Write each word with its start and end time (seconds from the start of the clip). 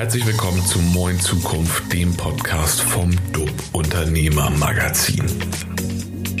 Herzlich 0.00 0.26
willkommen 0.26 0.64
zu 0.64 0.78
Moin 0.78 1.20
Zukunft, 1.20 1.92
dem 1.92 2.16
Podcast 2.16 2.80
vom 2.80 3.10
DUB 3.34 3.52
Unternehmer 3.72 4.48
Magazin. 4.48 5.26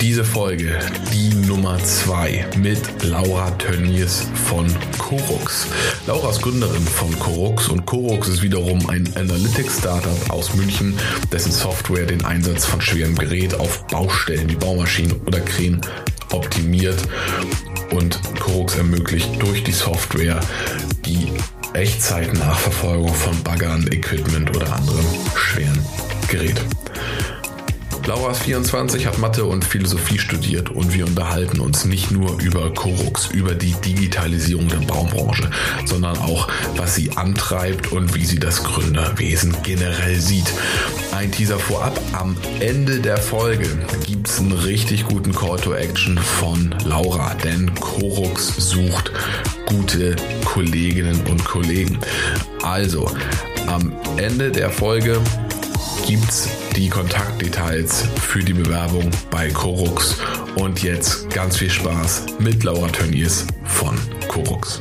Diese 0.00 0.24
Folge, 0.24 0.78
die 1.12 1.34
Nummer 1.46 1.78
2 1.78 2.52
mit 2.56 2.80
Laura 3.02 3.50
Tönnies 3.58 4.26
von 4.48 4.66
Corux. 4.96 5.66
Laura 6.06 6.30
ist 6.30 6.40
Gründerin 6.40 6.86
von 6.86 7.16
Corux 7.18 7.68
und 7.68 7.84
Corux 7.84 8.28
ist 8.28 8.40
wiederum 8.40 8.88
ein 8.88 9.06
Analytics-Startup 9.14 10.30
aus 10.30 10.54
München, 10.54 10.94
dessen 11.30 11.52
Software 11.52 12.06
den 12.06 12.24
Einsatz 12.24 12.64
von 12.64 12.80
schwerem 12.80 13.14
Gerät 13.14 13.52
auf 13.60 13.86
Baustellen 13.88 14.48
wie 14.48 14.56
Baumaschinen 14.56 15.20
oder 15.26 15.40
Krähen 15.40 15.82
optimiert 16.32 17.02
und 17.90 18.18
Corux 18.40 18.74
ermöglicht 18.74 19.30
durch 19.38 19.62
die 19.62 19.72
Software 19.72 20.40
die 21.04 21.30
Echtzeit-Nachverfolgung 21.72 23.14
von 23.14 23.42
Baggern, 23.42 23.86
Equipment 23.92 24.54
oder 24.56 24.72
anderem 24.72 25.06
schweren 25.36 25.84
Gerät. 26.28 26.60
Laura 28.10 28.32
ist 28.32 28.42
24, 28.42 29.06
hat 29.06 29.18
Mathe 29.18 29.44
und 29.44 29.64
Philosophie 29.64 30.18
studiert 30.18 30.68
und 30.68 30.92
wir 30.92 31.06
unterhalten 31.06 31.60
uns 31.60 31.84
nicht 31.84 32.10
nur 32.10 32.40
über 32.40 32.74
Corux, 32.74 33.28
über 33.32 33.54
die 33.54 33.72
Digitalisierung 33.84 34.66
der 34.66 34.78
Baubranche, 34.78 35.48
sondern 35.84 36.18
auch, 36.18 36.48
was 36.74 36.96
sie 36.96 37.12
antreibt 37.12 37.92
und 37.92 38.16
wie 38.16 38.24
sie 38.24 38.40
das 38.40 38.64
Gründerwesen 38.64 39.54
generell 39.62 40.18
sieht. 40.18 40.52
Ein 41.12 41.30
Teaser 41.30 41.60
vorab, 41.60 42.00
am 42.12 42.36
Ende 42.58 42.98
der 42.98 43.16
Folge 43.16 43.68
gibt 44.04 44.28
es 44.28 44.40
einen 44.40 44.54
richtig 44.54 45.04
guten 45.04 45.32
Call 45.32 45.60
to 45.60 45.74
Action 45.74 46.18
von 46.18 46.74
Laura, 46.84 47.34
denn 47.44 47.72
Corux 47.76 48.56
sucht 48.56 49.12
gute 49.66 50.16
Kolleginnen 50.44 51.20
und 51.28 51.44
Kollegen. 51.44 51.96
Also, 52.64 53.08
am 53.68 53.92
Ende 54.16 54.50
der 54.50 54.70
Folge 54.70 55.20
gibt's 56.08 56.48
die 56.76 56.88
Kontaktdetails 56.88 58.04
für 58.20 58.40
die 58.40 58.52
Bewerbung 58.52 59.10
bei 59.30 59.48
Corux. 59.48 60.16
Und 60.56 60.82
jetzt 60.82 61.30
ganz 61.30 61.56
viel 61.56 61.70
Spaß 61.70 62.26
mit 62.38 62.64
Laura 62.64 62.88
Tönnies 62.88 63.46
von 63.64 63.96
Corux. 64.28 64.80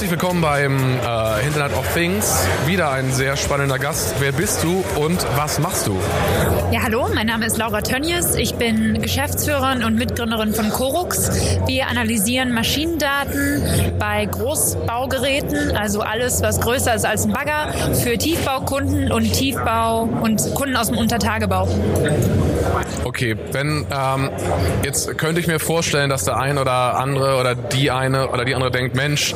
Herzlich 0.00 0.18
willkommen 0.18 0.40
beim 0.40 0.78
äh, 0.78 1.46
Internet 1.46 1.76
of 1.76 1.86
Things. 1.92 2.48
Wieder 2.64 2.90
ein 2.90 3.12
sehr 3.12 3.36
spannender 3.36 3.78
Gast. 3.78 4.14
Wer 4.18 4.32
bist 4.32 4.64
du 4.64 4.82
und 4.96 5.26
was 5.36 5.58
machst 5.58 5.86
du? 5.86 5.98
Ja, 6.72 6.84
hallo, 6.84 7.06
mein 7.14 7.26
Name 7.26 7.44
ist 7.44 7.58
Laura 7.58 7.82
Tönnies. 7.82 8.34
Ich 8.34 8.54
bin 8.54 9.02
Geschäftsführerin 9.02 9.84
und 9.84 9.96
Mitgründerin 9.96 10.54
von 10.54 10.70
Corux. 10.70 11.30
Wir 11.66 11.86
analysieren 11.88 12.54
Maschinendaten 12.54 13.62
bei 13.98 14.24
Großbaugeräten, 14.24 15.76
also 15.76 16.00
alles, 16.00 16.40
was 16.40 16.62
größer 16.62 16.94
ist 16.94 17.04
als 17.04 17.26
ein 17.26 17.32
Bagger, 17.32 17.70
für 18.02 18.16
Tiefbaukunden 18.16 19.12
und 19.12 19.30
Tiefbau 19.30 20.08
und 20.22 20.54
Kunden 20.54 20.76
aus 20.76 20.86
dem 20.86 20.96
Untertagebau. 20.96 21.68
Okay, 23.04 23.36
wenn 23.52 23.86
ähm, 23.90 24.30
jetzt 24.82 25.18
könnte 25.18 25.40
ich 25.40 25.46
mir 25.46 25.58
vorstellen, 25.58 26.08
dass 26.08 26.24
der 26.24 26.38
ein 26.38 26.56
oder 26.56 26.98
andere 26.98 27.38
oder 27.38 27.54
die 27.54 27.90
eine 27.90 28.28
oder 28.30 28.44
die 28.44 28.54
andere 28.54 28.70
denkt, 28.70 28.94
Mensch, 28.94 29.34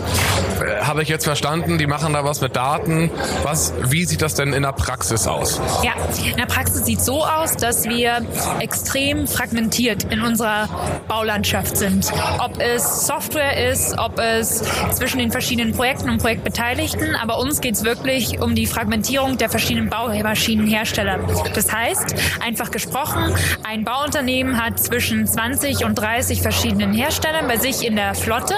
habe 0.82 1.02
ich 1.02 1.08
jetzt 1.08 1.24
verstanden, 1.24 1.78
die 1.78 1.86
machen 1.86 2.12
da 2.12 2.24
was 2.24 2.40
mit 2.40 2.56
Daten. 2.56 3.10
Was, 3.42 3.72
wie 3.84 4.04
sieht 4.04 4.22
das 4.22 4.34
denn 4.34 4.52
in 4.52 4.62
der 4.62 4.72
Praxis 4.72 5.26
aus? 5.26 5.60
Ja, 5.82 5.92
in 6.30 6.36
der 6.36 6.46
Praxis 6.46 6.84
sieht 6.84 7.00
so 7.00 7.24
aus, 7.24 7.56
dass 7.56 7.84
wir 7.84 8.22
extrem 8.60 9.26
fragmentiert 9.26 10.04
in 10.12 10.22
unserer 10.22 10.68
Baulandschaft 11.08 11.76
sind. 11.76 12.12
Ob 12.38 12.60
es 12.60 13.06
Software 13.06 13.70
ist, 13.70 13.98
ob 13.98 14.18
es 14.18 14.62
zwischen 14.92 15.18
den 15.18 15.30
verschiedenen 15.30 15.74
Projekten 15.74 16.10
und 16.10 16.18
Projektbeteiligten, 16.18 17.16
aber 17.16 17.38
uns 17.38 17.60
geht 17.60 17.74
es 17.74 17.84
wirklich 17.84 18.40
um 18.40 18.54
die 18.54 18.66
Fragmentierung 18.66 19.38
der 19.38 19.48
verschiedenen 19.48 19.90
Baumaschinenhersteller. 19.90 21.18
Das 21.54 21.72
heißt, 21.72 22.14
einfach 22.44 22.70
gesprochen, 22.70 23.34
ein 23.64 23.84
Bauunternehmen 23.84 24.62
hat 24.62 24.80
zwischen 24.80 25.26
20 25.26 25.84
und 25.84 25.94
30 25.96 26.42
verschiedenen 26.42 26.92
Herstellern 26.92 27.46
bei 27.48 27.56
sich 27.56 27.84
in 27.84 27.96
der 27.96 28.14
Flotte 28.14 28.54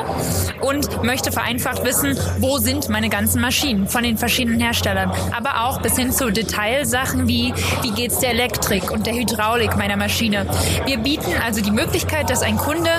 und 0.60 1.02
möchte 1.02 1.32
vereinfacht 1.32 1.84
wissen, 1.84 1.95
wo 2.38 2.58
sind 2.58 2.88
meine 2.88 3.08
ganzen 3.08 3.40
Maschinen 3.40 3.88
von 3.88 4.02
den 4.02 4.18
verschiedenen 4.18 4.60
Herstellern. 4.60 5.12
Aber 5.36 5.66
auch 5.66 5.80
bis 5.80 5.96
hin 5.96 6.12
zu 6.12 6.30
Detailsachen 6.30 7.28
wie, 7.28 7.52
wie 7.82 7.90
geht 7.90 8.12
es 8.12 8.18
der 8.18 8.30
Elektrik 8.30 8.90
und 8.90 9.06
der 9.06 9.14
Hydraulik 9.14 9.76
meiner 9.76 9.96
Maschine. 9.96 10.46
Wir 10.84 10.98
bieten 10.98 11.32
also 11.44 11.60
die 11.60 11.70
Möglichkeit, 11.70 12.30
dass 12.30 12.42
ein 12.42 12.56
Kunde 12.56 12.90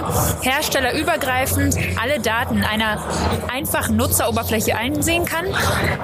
herstellerübergreifend 0.41 1.75
alle 2.01 2.19
Daten 2.19 2.63
einer 2.63 2.99
einfachen 3.51 3.95
Nutzeroberfläche 3.95 4.75
einsehen 4.75 5.25
kann 5.25 5.45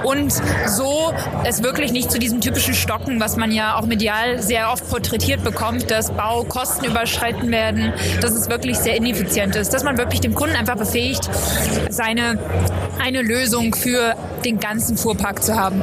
und 0.04 0.34
so 0.68 1.14
es 1.44 1.64
wirklich 1.64 1.92
nicht 1.92 2.12
zu 2.12 2.20
diesem 2.20 2.42
typischen 2.42 2.74
Stocken, 2.74 3.20
was 3.20 3.38
man 3.38 3.52
ja 3.52 3.78
auch 3.78 3.86
medial 3.86 4.42
sehr 4.42 4.72
oft 4.72 4.90
porträtiert 4.90 5.44
bekommt, 5.44 5.90
dass 5.92 6.12
Baukosten 6.12 6.86
überschreiten 6.86 7.52
werden, 7.52 7.94
dass 8.22 8.32
es 8.32 8.50
wirklich 8.50 8.78
sehr 8.78 8.96
ineffizient 8.96 9.56
ist, 9.56 9.74
dass 9.74 9.84
man 9.84 9.98
wirklich 9.98 10.22
dem 10.22 10.34
Kunden 10.34 10.56
einfach 10.56 10.78
befähigt, 10.78 11.30
seine 11.90 12.40
eine 13.00 13.22
Lösung 13.22 13.74
für 13.74 14.16
den 14.46 14.60
ganzen 14.60 14.98
Fuhrpark 14.98 15.44
zu 15.44 15.56
haben. 15.56 15.82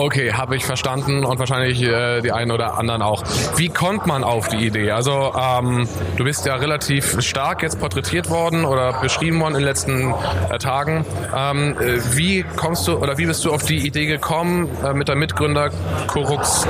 Okay, 0.00 0.32
habe 0.32 0.56
ich 0.56 0.64
verstanden 0.64 1.26
und 1.26 1.38
wahrscheinlich 1.38 1.82
äh, 1.82 2.22
die 2.22 2.32
einen 2.32 2.52
oder 2.52 2.78
anderen 2.78 3.02
auch. 3.02 3.22
Wie 3.56 3.68
kommt 3.68 4.06
man 4.06 4.24
auf 4.24 4.48
die 4.48 4.56
Idee? 4.56 4.92
Also 4.92 5.34
ähm, 5.38 5.86
du 6.16 6.24
bist 6.24 6.46
ja 6.46 6.54
relativ 6.54 7.20
stark 7.20 7.62
jetzt 7.62 7.78
porträtiert 7.78 8.30
worden 8.30 8.64
oder 8.64 8.98
beschrieben 9.02 9.38
worden 9.40 9.56
in 9.56 9.60
den 9.60 9.66
letzten 9.66 10.14
äh, 10.48 10.56
Tagen. 10.56 11.04
Ähm, 11.36 11.76
äh, 11.78 11.98
wie 12.16 12.46
kommst 12.56 12.88
du 12.88 12.96
oder 12.96 13.18
wie 13.18 13.26
bist 13.26 13.44
du 13.44 13.52
auf 13.52 13.62
die 13.64 13.86
Idee 13.86 14.06
gekommen, 14.06 14.70
äh, 14.82 14.94
mit 14.94 15.08
der 15.08 15.16
Mitgründer 15.16 15.68
Corux 16.06 16.66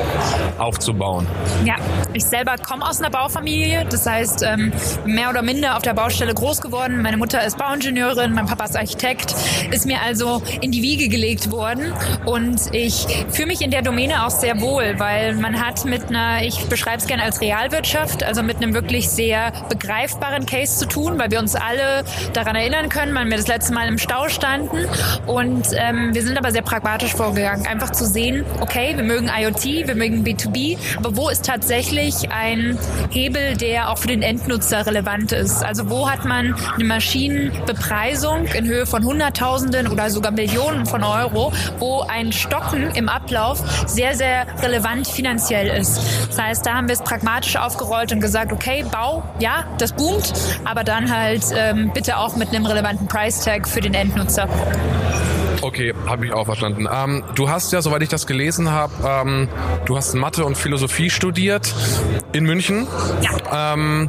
aufzubauen? 0.58 1.28
Ja, 1.64 1.76
ich 2.12 2.24
selber 2.24 2.56
komme 2.56 2.84
aus 2.84 2.98
einer 2.98 3.10
Baufamilie, 3.10 3.86
das 3.88 4.06
heißt 4.06 4.42
ähm, 4.42 4.72
mehr 5.04 5.30
oder 5.30 5.42
minder 5.42 5.76
auf 5.76 5.82
der 5.82 5.94
Baustelle 5.94 6.34
groß 6.34 6.60
geworden. 6.60 7.00
Meine 7.00 7.16
Mutter 7.16 7.46
ist 7.46 7.58
Bauingenieurin, 7.58 8.32
mein 8.32 8.46
Papa 8.46 8.64
ist 8.64 8.76
Architekt, 8.76 9.36
ist 9.70 9.86
mir 9.86 10.00
also 10.04 10.42
in 10.60 10.72
die 10.72 10.82
Wiege 10.82 11.08
gelegt 11.08 11.52
worden 11.52 11.92
und 12.24 12.74
ich 12.74 13.19
fühle 13.30 13.48
mich 13.48 13.60
in 13.62 13.70
der 13.70 13.82
Domäne 13.82 14.24
auch 14.26 14.30
sehr 14.30 14.60
wohl, 14.60 14.94
weil 14.98 15.34
man 15.34 15.60
hat 15.64 15.84
mit 15.84 16.08
einer, 16.08 16.42
ich 16.42 16.64
beschreibe 16.66 16.98
es 16.98 17.06
gerne 17.06 17.22
als 17.22 17.40
Realwirtschaft, 17.40 18.22
also 18.22 18.42
mit 18.42 18.56
einem 18.56 18.74
wirklich 18.74 19.08
sehr 19.08 19.52
begreifbaren 19.68 20.46
Case 20.46 20.78
zu 20.78 20.86
tun, 20.86 21.18
weil 21.18 21.30
wir 21.30 21.38
uns 21.38 21.54
alle 21.54 22.04
daran 22.32 22.56
erinnern 22.56 22.88
können, 22.88 23.14
wann 23.14 23.28
wir 23.30 23.36
das 23.36 23.48
letzte 23.48 23.72
Mal 23.72 23.88
im 23.88 23.98
Stau 23.98 24.28
standen 24.28 24.86
und 25.26 25.66
ähm, 25.74 26.14
wir 26.14 26.22
sind 26.22 26.38
aber 26.38 26.52
sehr 26.52 26.62
pragmatisch 26.62 27.14
vorgegangen, 27.14 27.66
einfach 27.66 27.90
zu 27.90 28.06
sehen, 28.06 28.44
okay, 28.60 28.92
wir 28.96 29.04
mögen 29.04 29.28
IoT, 29.28 29.86
wir 29.86 29.94
mögen 29.94 30.24
B2B, 30.24 30.78
aber 30.96 31.16
wo 31.16 31.28
ist 31.28 31.44
tatsächlich 31.44 32.30
ein 32.30 32.78
Hebel, 33.10 33.56
der 33.56 33.90
auch 33.90 33.98
für 33.98 34.08
den 34.08 34.22
Endnutzer 34.22 34.86
relevant 34.86 35.32
ist? 35.32 35.62
Also 35.62 35.90
wo 35.90 36.08
hat 36.08 36.24
man 36.24 36.54
eine 36.74 36.84
Maschinenbepreisung 36.84 38.46
in 38.46 38.66
Höhe 38.66 38.86
von 38.86 39.04
Hunderttausenden 39.04 39.88
oder 39.88 40.10
sogar 40.10 40.32
Millionen 40.32 40.86
von 40.86 41.02
Euro, 41.02 41.52
wo 41.78 42.02
ein 42.02 42.32
Stocken 42.32 42.90
im 43.00 43.08
Ablauf 43.08 43.58
sehr, 43.86 44.14
sehr 44.14 44.46
relevant 44.62 45.08
finanziell 45.08 45.66
ist. 45.68 46.00
Das 46.28 46.38
heißt, 46.38 46.66
da 46.66 46.74
haben 46.74 46.88
wir 46.88 46.94
es 46.94 47.02
pragmatisch 47.02 47.56
aufgerollt 47.56 48.12
und 48.12 48.20
gesagt, 48.20 48.52
okay, 48.52 48.84
Bau, 48.90 49.24
ja, 49.40 49.64
das 49.78 49.92
boomt, 49.92 50.32
aber 50.64 50.84
dann 50.84 51.10
halt 51.14 51.44
ähm, 51.54 51.90
bitte 51.92 52.18
auch 52.18 52.36
mit 52.36 52.50
einem 52.50 52.66
relevanten 52.66 53.08
Price 53.08 53.44
Tag 53.44 53.66
für 53.66 53.80
den 53.80 53.94
Endnutzer. 53.94 54.48
Okay, 55.62 55.92
habe 56.06 56.26
ich 56.26 56.32
auch 56.32 56.46
verstanden. 56.46 56.88
Ähm, 56.90 57.22
du 57.34 57.50
hast 57.50 57.72
ja, 57.72 57.82
soweit 57.82 58.02
ich 58.02 58.08
das 58.08 58.26
gelesen 58.26 58.70
habe, 58.70 58.92
ähm, 59.04 59.48
du 59.84 59.96
hast 59.96 60.14
Mathe 60.14 60.44
und 60.44 60.56
Philosophie 60.56 61.10
studiert 61.10 61.74
in 62.32 62.44
München. 62.44 62.86
Ja. 63.20 63.74
Ähm, 63.74 64.08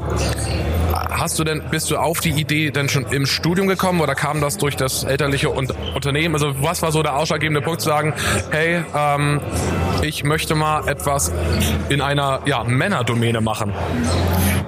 hast 1.12 1.38
du 1.38 1.44
denn, 1.44 1.62
bist 1.70 1.92
du 1.92 1.98
auf 1.98 2.20
die 2.20 2.32
Idee 2.32 2.72
denn 2.72 2.90
schon 2.90 3.06
im 3.12 3.26
Studium 3.26 3.68
gekommen 3.68 4.02
oder 4.02 4.16
kam 4.16 4.42
das 4.42 4.58
durch 4.58 4.76
das 4.76 5.04
elterliche 5.04 5.50
Unternehmen? 5.50 6.36
Also 6.36 6.54
was 6.62 6.82
war 6.82 6.92
so 6.92 7.04
der 7.04 7.18
ausschlaggebende 7.18 7.62
Punkt 7.62 7.82
zu 7.82 7.90
sagen, 7.90 8.14
hey, 8.50 8.84
ähm, 8.96 9.42
ich 10.02 10.24
möchte 10.24 10.56
mal 10.56 10.88
etwas 10.88 11.32
in 11.90 12.02
einer 12.02 12.42
ja, 12.46 12.64
Männerdomäne 12.64 13.42
machen? 13.42 13.74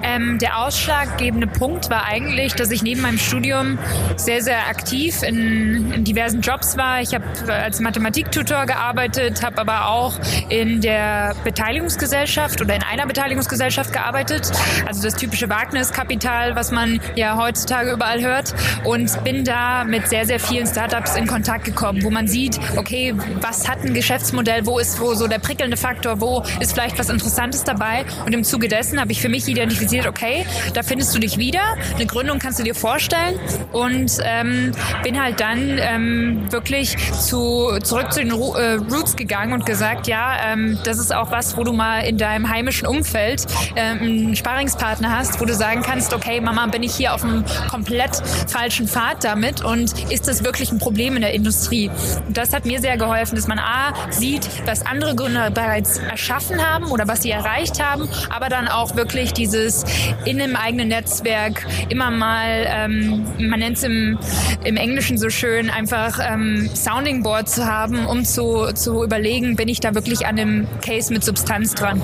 Ähm, 0.02 0.38
der 0.38 0.58
ausschlaggebende 0.58 1.46
Punkt 1.46 1.88
war 1.88 2.04
eigentlich, 2.04 2.54
dass 2.54 2.70
ich 2.70 2.82
neben 2.82 3.00
meinem 3.00 3.18
Studium 3.18 3.78
sehr, 4.16 4.42
sehr 4.42 4.68
aktiv 4.68 5.22
in, 5.22 5.92
in 5.92 6.04
diversen 6.04 6.42
Jobs 6.42 6.76
war. 6.76 7.00
Ich 7.00 7.14
habe 7.14 7.24
als 7.48 7.80
Mathematiktutor 7.80 8.66
gearbeitet, 8.66 9.42
habe 9.42 9.58
aber 9.58 9.88
auch 9.88 10.14
in 10.50 10.82
der 10.82 11.34
Beteiligungsgesellschaft 11.42 12.60
oder 12.60 12.76
in 12.76 12.82
einer 12.82 13.06
Beteiligungsgesellschaft 13.06 13.92
gearbeitet. 13.92 14.52
Also 14.86 15.02
das 15.02 15.14
typische 15.14 15.48
Wagniskapital 15.48 16.33
Portal, 16.34 16.56
was 16.56 16.70
man 16.70 17.00
ja 17.14 17.36
heutzutage 17.36 17.92
überall 17.92 18.22
hört. 18.22 18.54
Und 18.84 19.22
bin 19.24 19.44
da 19.44 19.84
mit 19.84 20.08
sehr, 20.08 20.26
sehr 20.26 20.40
vielen 20.40 20.66
Startups 20.66 21.16
in 21.16 21.26
Kontakt 21.26 21.64
gekommen, 21.64 22.02
wo 22.02 22.10
man 22.10 22.26
sieht, 22.26 22.58
okay, 22.76 23.14
was 23.40 23.68
hat 23.68 23.84
ein 23.84 23.94
Geschäftsmodell, 23.94 24.66
wo 24.66 24.78
ist 24.78 25.00
wo 25.00 25.14
so 25.14 25.26
der 25.26 25.38
prickelnde 25.38 25.76
Faktor, 25.76 26.20
wo 26.20 26.42
ist 26.60 26.72
vielleicht 26.72 26.98
was 26.98 27.08
Interessantes 27.08 27.64
dabei? 27.64 28.04
Und 28.26 28.34
im 28.34 28.44
Zuge 28.44 28.68
dessen 28.68 29.00
habe 29.00 29.12
ich 29.12 29.20
für 29.20 29.28
mich 29.28 29.46
identifiziert, 29.48 30.06
okay, 30.06 30.44
da 30.74 30.82
findest 30.82 31.14
du 31.14 31.18
dich 31.18 31.38
wieder, 31.38 31.62
eine 31.94 32.06
Gründung 32.06 32.38
kannst 32.38 32.58
du 32.58 32.64
dir 32.64 32.74
vorstellen. 32.74 33.38
Und 33.72 34.18
ähm, 34.24 34.72
bin 35.02 35.20
halt 35.20 35.40
dann 35.40 35.78
ähm, 35.78 36.50
wirklich 36.50 36.96
zu, 37.12 37.78
zurück 37.82 38.12
zu 38.12 38.20
den 38.20 38.32
Ru 38.32 38.54
äh, 38.54 38.74
Roots 38.74 39.16
gegangen 39.16 39.52
und 39.52 39.66
gesagt, 39.66 40.06
ja, 40.06 40.36
ähm, 40.52 40.78
das 40.84 40.98
ist 40.98 41.14
auch 41.14 41.30
was, 41.30 41.56
wo 41.56 41.64
du 41.64 41.72
mal 41.72 42.00
in 42.00 42.18
deinem 42.18 42.48
heimischen 42.48 42.86
Umfeld 42.86 43.46
ähm, 43.76 43.98
einen 43.98 44.36
Sparingspartner 44.36 45.16
hast, 45.16 45.40
wo 45.40 45.44
du 45.44 45.54
sagen 45.54 45.82
kannst, 45.82 46.12
okay, 46.12 46.23
Mama, 46.40 46.66
bin 46.66 46.82
ich 46.82 46.94
hier 46.94 47.14
auf 47.14 47.22
einem 47.22 47.44
komplett 47.70 48.16
falschen 48.48 48.88
Pfad 48.88 49.24
damit 49.24 49.62
und 49.62 50.10
ist 50.10 50.26
das 50.26 50.42
wirklich 50.42 50.72
ein 50.72 50.78
Problem 50.78 51.16
in 51.16 51.22
der 51.22 51.34
Industrie? 51.34 51.90
Und 52.26 52.36
das 52.36 52.52
hat 52.54 52.64
mir 52.64 52.80
sehr 52.80 52.96
geholfen, 52.96 53.36
dass 53.36 53.46
man 53.46 53.58
A, 53.58 53.92
sieht, 54.10 54.48
was 54.66 54.86
andere 54.86 55.14
Gründer 55.14 55.50
bereits 55.50 55.98
erschaffen 55.98 56.64
haben 56.66 56.86
oder 56.86 57.06
was 57.08 57.22
sie 57.22 57.30
erreicht 57.30 57.82
haben, 57.82 58.08
aber 58.30 58.48
dann 58.48 58.68
auch 58.68 58.96
wirklich 58.96 59.32
dieses 59.32 59.84
in 60.24 60.40
einem 60.40 60.56
eigenen 60.56 60.88
Netzwerk 60.88 61.66
immer 61.88 62.10
mal, 62.10 62.66
ähm, 62.66 63.26
man 63.38 63.60
nennt 63.60 63.76
es 63.76 63.82
im, 63.82 64.18
im 64.64 64.76
Englischen 64.76 65.18
so 65.18 65.28
schön, 65.28 65.68
einfach 65.70 66.18
ähm, 66.20 66.70
Sounding 66.74 67.22
Board 67.22 67.48
zu 67.48 67.66
haben, 67.66 68.06
um 68.06 68.24
zu, 68.24 68.72
zu 68.74 69.04
überlegen, 69.04 69.56
bin 69.56 69.68
ich 69.68 69.80
da 69.80 69.94
wirklich 69.94 70.26
an 70.26 70.36
dem 70.36 70.66
Case 70.80 71.12
mit 71.12 71.24
Substanz 71.24 71.74
dran. 71.74 72.02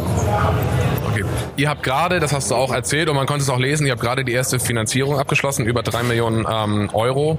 Okay. 1.22 1.30
Ihr 1.56 1.68
habt 1.68 1.82
gerade, 1.82 2.20
das 2.20 2.32
hast 2.32 2.50
du 2.50 2.54
auch 2.54 2.72
erzählt 2.72 3.08
und 3.08 3.16
man 3.16 3.26
konnte 3.26 3.42
es 3.42 3.50
auch 3.50 3.58
lesen, 3.58 3.86
ihr 3.86 3.92
habt 3.92 4.00
gerade 4.02 4.24
die 4.24 4.32
erste 4.32 4.58
Finanzierung 4.58 5.18
abgeschlossen, 5.18 5.66
über 5.66 5.82
drei 5.82 6.02
Millionen 6.02 6.46
ähm, 6.50 6.90
Euro. 6.92 7.38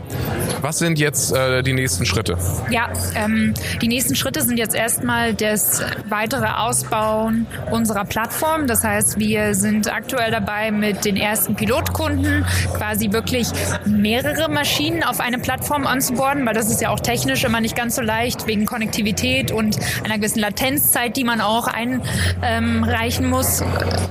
Was 0.62 0.78
sind 0.78 1.00
jetzt 1.00 1.34
äh, 1.34 1.64
die 1.64 1.74
nächsten 1.74 2.06
Schritte? 2.06 2.38
Ja, 2.70 2.90
ähm, 3.16 3.54
die 3.82 3.88
nächsten 3.88 4.16
Schritte 4.16 4.42
sind 4.42 4.58
jetzt 4.58 4.76
erstmal 4.76 5.34
das 5.34 5.82
weitere 6.08 6.48
Ausbauen 6.48 7.48
unserer 7.72 8.06
Plattform. 8.06 8.68
Das 8.68 8.84
heißt, 8.84 9.18
wir 9.18 9.56
sind 9.56 9.92
aktuell 9.92 10.32
dabei 10.32 10.72
mit 10.72 11.06
den 11.06 11.18
ersten 11.18 11.56
Pilotkunden 11.56 12.46
quasi 12.76 13.12
wirklich 13.12 13.48
mehrere 13.86 14.50
Maschinen 14.50 15.04
auf 15.04 15.20
eine 15.20 15.40
Plattform 15.40 15.88
anzuborden, 15.88 16.46
weil 16.46 16.54
das 16.54 16.70
ist 16.70 16.82
ja 16.82 16.90
auch 16.90 17.00
technisch 17.00 17.44
immer 17.44 17.62
nicht 17.62 17.76
ganz 17.76 17.96
so 17.96 18.02
leicht 18.02 18.48
wegen 18.48 18.66
Konnektivität 18.66 19.52
und 19.52 19.78
einer 20.04 20.18
gewissen 20.18 20.40
Latenzzeit, 20.40 21.18
die 21.18 21.24
man 21.24 21.42
auch 21.42 21.68
einreichen 21.68 23.30
muss 23.30 23.64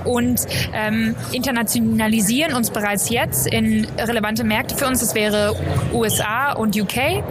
und 0.03 0.41
ähm, 0.73 1.15
internationalisieren 1.31 2.53
uns 2.53 2.69
bereits 2.69 3.09
jetzt 3.09 3.47
in 3.47 3.87
relevante 3.97 4.43
Märkte 4.43 4.75
für 4.75 4.87
uns. 4.87 4.99
Das 4.99 5.15
wäre 5.15 5.55
USA 5.93 6.53
und 6.53 6.79
UK 6.79 7.23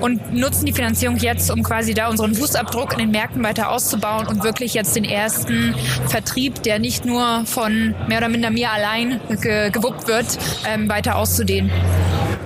und 0.00 0.34
nutzen 0.34 0.66
die 0.66 0.72
Finanzierung 0.72 1.16
jetzt, 1.16 1.50
um 1.50 1.62
quasi 1.62 1.94
da 1.94 2.08
unseren 2.08 2.34
Fußabdruck 2.34 2.92
in 2.92 2.98
den 2.98 3.10
Märkten 3.10 3.42
weiter 3.42 3.70
auszubauen 3.70 4.26
und 4.26 4.44
wirklich 4.44 4.74
jetzt 4.74 4.96
den 4.96 5.04
ersten 5.04 5.74
Vertrieb, 6.08 6.62
der 6.62 6.78
nicht 6.78 7.04
nur 7.04 7.44
von 7.46 7.94
mehr 8.08 8.18
oder 8.18 8.28
minder 8.28 8.50
mir 8.50 8.70
allein 8.70 9.20
ge 9.40 9.70
gewuppt 9.70 10.06
wird, 10.08 10.26
ähm, 10.68 10.88
weiter 10.88 11.16
auszudehnen. 11.16 11.70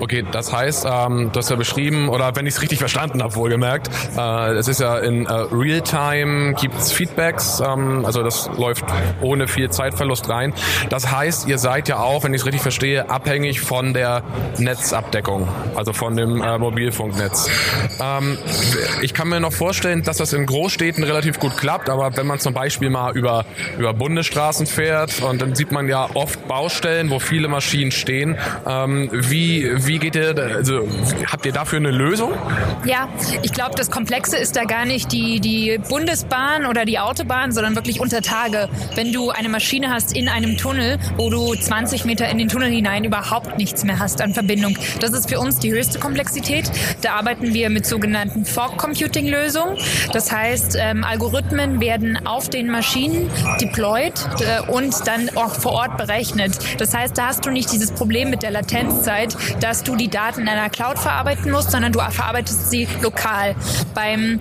Okay, 0.00 0.25
das 0.31 0.53
heißt, 0.53 0.87
ähm, 0.89 1.31
du 1.33 1.39
hast 1.39 1.50
ja 1.50 1.56
beschrieben, 1.56 2.09
oder 2.09 2.37
wenn 2.37 2.47
ich 2.47 2.55
es 2.55 2.62
richtig 2.62 2.79
verstanden 2.79 3.23
habe, 3.23 3.35
wohlgemerkt, 3.35 3.91
äh, 4.17 4.53
es 4.53 4.69
ist 4.69 4.81
ja 4.81 4.99
in 4.99 5.27
äh, 5.27 5.33
Realtime, 5.50 6.55
gibt 6.55 6.79
es 6.79 6.93
Feedbacks, 6.93 7.61
ähm, 7.61 8.05
also 8.05 8.23
das 8.23 8.49
läuft 8.56 8.85
ohne 9.21 9.49
viel 9.49 9.71
Zeitverlust 9.71 10.29
rein. 10.29 10.55
Das 10.89 11.11
heißt, 11.11 11.49
ihr 11.49 11.59
seid 11.59 11.89
ja 11.89 11.99
auch, 11.99 12.23
wenn 12.23 12.33
ich 12.33 12.43
es 12.43 12.47
richtig 12.47 12.62
verstehe, 12.62 13.11
abhängig 13.11 13.61
von 13.61 13.93
der 13.93 14.23
Netzabdeckung, 14.59 15.49
also 15.75 15.93
von 15.93 16.17
dem 16.17 16.43
äh, 16.43 16.59
Mobilfunknetz. 16.59 17.50
Ähm, 18.00 18.39
ich 19.03 19.15
kann 19.15 19.29
mir 19.29 19.41
noch 19.41 19.53
vorstellen, 19.53 20.05
dass 20.05 20.19
das 20.19 20.33
in 20.33 20.47
Großstädten 20.47 21.03
relativ 21.03 21.41
gut 21.41 21.56
klappt, 21.56 21.91
aber 21.91 22.17
wenn 22.17 22.27
man 22.27 22.39
zum 22.39 22.55
Beispiel 22.55 22.91
mal 22.91 23.17
über, 23.17 23.45
über 23.79 23.95
Bundesstraßen 23.95 24.67
fährt 24.67 25.23
und 25.23 25.43
dann 25.43 25.56
sieht 25.56 25.73
man 25.73 25.89
ja 25.89 26.09
oft 26.15 26.47
Baustellen, 26.47 27.11
wo 27.11 27.19
viele 27.19 27.49
Maschinen 27.49 27.91
stehen, 27.91 28.37
ähm, 28.67 29.09
wie, 29.12 29.69
wie 29.87 29.88
wie 29.88 29.99
geht 29.99 30.14
ihr, 30.14 30.37
also 30.55 30.87
habt 31.32 31.46
ihr 31.46 31.52
dafür 31.52 31.79
eine 31.79 31.90
Lösung? 31.90 32.32
Ja, 32.85 33.08
ich 33.43 33.52
glaube, 33.52 33.75
das 33.75 33.90
Komplexe 33.90 34.37
ist 34.37 34.55
da 34.55 34.64
gar 34.64 34.85
nicht 34.85 35.12
die, 35.12 35.40
die 35.40 35.79
Bundesbahn 35.88 36.67
oder 36.67 36.85
die 36.85 36.99
Autobahn, 36.99 37.52
sondern 37.52 37.75
wirklich 37.75 37.99
unter 37.99 38.20
Tage. 38.20 38.69
Wenn 38.94 39.12
du 39.12 39.31
eine 39.31 39.49
Maschine 39.49 39.88
hast 39.90 40.14
in 40.14 40.29
einem 40.29 40.58
Tunnel, 40.58 40.99
wo 41.17 41.31
du 41.31 41.55
20 41.55 42.05
Meter 42.05 42.29
in 42.29 42.37
den 42.37 42.49
Tunnel 42.49 42.69
hinein 42.70 43.05
überhaupt 43.05 43.56
nichts 43.56 43.82
mehr 43.82 43.99
hast 43.99 44.20
an 44.20 44.35
Verbindung. 44.35 44.76
Das 45.00 45.12
ist 45.12 45.31
für 45.31 45.40
uns 45.40 45.58
die 45.58 45.73
höchste 45.73 45.99
Komplexität. 45.99 46.70
Da 47.00 47.14
arbeiten 47.14 47.55
wir 47.55 47.70
mit 47.70 47.87
sogenannten 47.87 48.44
Fog 48.44 48.76
Computing 48.76 49.26
Lösungen. 49.26 49.79
Das 50.12 50.31
heißt, 50.31 50.76
ähm, 50.79 51.02
Algorithmen 51.02 51.81
werden 51.81 52.26
auf 52.26 52.50
den 52.50 52.70
Maschinen 52.70 53.31
deployed 53.58 54.12
äh, 54.40 54.70
und 54.70 54.94
dann 55.06 55.31
auch 55.35 55.55
vor 55.55 55.73
Ort 55.73 55.96
berechnet. 55.96 56.58
Das 56.79 56.93
heißt, 56.94 57.17
da 57.17 57.29
hast 57.29 57.46
du 57.46 57.50
nicht 57.50 57.73
dieses 57.73 57.90
Problem 57.90 58.29
mit 58.29 58.43
der 58.43 58.50
Latenzzeit, 58.50 59.35
dass 59.61 59.77
dass 59.78 59.84
du 59.84 59.94
die 59.94 60.08
Daten 60.08 60.40
in 60.40 60.48
einer 60.48 60.70
Cloud 60.70 60.98
verarbeiten 60.98 61.52
musst, 61.52 61.70
sondern 61.70 61.92
du 61.92 62.00
verarbeitest 62.00 62.69
sie 62.69 62.88
lokal. 63.00 63.54
Beim 63.94 64.40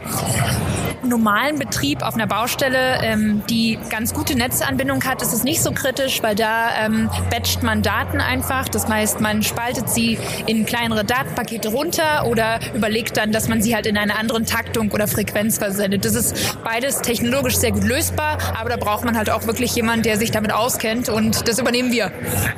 normalen 1.03 1.59
Betrieb 1.59 2.01
auf 2.01 2.15
einer 2.15 2.25
Baustelle, 2.25 2.99
ähm, 3.03 3.43
die 3.49 3.77
ganz 3.89 4.15
gute 4.15 4.35
Netzanbindung 4.35 5.03
hat, 5.03 5.21
ist 5.21 5.33
es 5.33 5.43
nicht 5.43 5.61
so 5.61 5.71
kritisch, 5.71 6.23
weil 6.23 6.35
da 6.35 6.69
ähm, 6.83 7.07
batcht 7.29 7.61
man 7.61 7.83
Daten 7.83 8.19
einfach. 8.19 8.67
Das 8.67 8.87
heißt, 8.87 9.21
man 9.21 9.43
spaltet 9.43 9.89
sie 9.89 10.17
in 10.47 10.65
kleinere 10.65 11.05
Datenpakete 11.05 11.69
runter 11.69 12.25
oder 12.25 12.59
überlegt 12.73 13.15
dann, 13.17 13.31
dass 13.31 13.47
man 13.47 13.61
sie 13.61 13.75
halt 13.75 13.85
in 13.85 13.95
einer 13.95 14.17
anderen 14.17 14.45
Taktung 14.47 14.91
oder 14.91 15.07
Frequenz 15.07 15.59
versendet. 15.59 16.03
Das 16.03 16.15
ist 16.15 16.57
beides 16.63 17.01
technologisch 17.01 17.57
sehr 17.57 17.71
gut 17.71 17.83
lösbar, 17.83 18.39
aber 18.59 18.69
da 18.69 18.77
braucht 18.77 19.05
man 19.05 19.15
halt 19.15 19.29
auch 19.29 19.45
wirklich 19.45 19.75
jemanden, 19.75 20.01
der 20.01 20.17
sich 20.17 20.31
damit 20.31 20.51
auskennt 20.51 21.09
und 21.09 21.47
das 21.47 21.59
übernehmen 21.59 21.91
wir. 21.91 22.11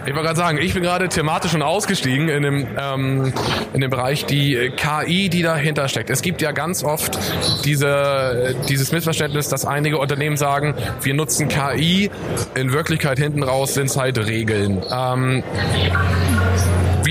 Ich 0.05 0.13
wollte 0.13 0.27
gerade 0.27 0.37
sagen, 0.37 0.57
ich 0.59 0.73
bin 0.73 0.83
gerade 0.83 1.09
thematisch 1.09 1.51
schon 1.51 1.61
ausgestiegen 1.61 2.29
in 2.29 2.43
dem 2.43 2.68
ähm, 2.77 3.33
in 3.73 3.81
dem 3.81 3.89
Bereich 3.89 4.25
die 4.25 4.71
KI, 4.75 5.29
die 5.29 5.41
dahinter 5.41 5.87
steckt. 5.87 6.09
Es 6.09 6.21
gibt 6.21 6.41
ja 6.41 6.51
ganz 6.51 6.83
oft 6.83 7.17
diese, 7.65 8.55
dieses 8.67 8.91
Missverständnis, 8.91 9.49
dass 9.49 9.65
einige 9.65 9.97
Unternehmen 9.97 10.37
sagen, 10.37 10.75
wir 11.01 11.13
nutzen 11.13 11.47
KI, 11.47 12.09
in 12.55 12.71
Wirklichkeit 12.71 13.19
hinten 13.19 13.43
raus 13.43 13.73
sind 13.73 13.87
es 13.87 13.97
halt 13.97 14.17
Regeln. 14.17 14.81
Ähm, 14.91 15.43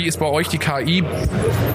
ist 0.08 0.18
bei 0.18 0.26
euch 0.26 0.48
die 0.48 0.58
KI? 0.58 1.04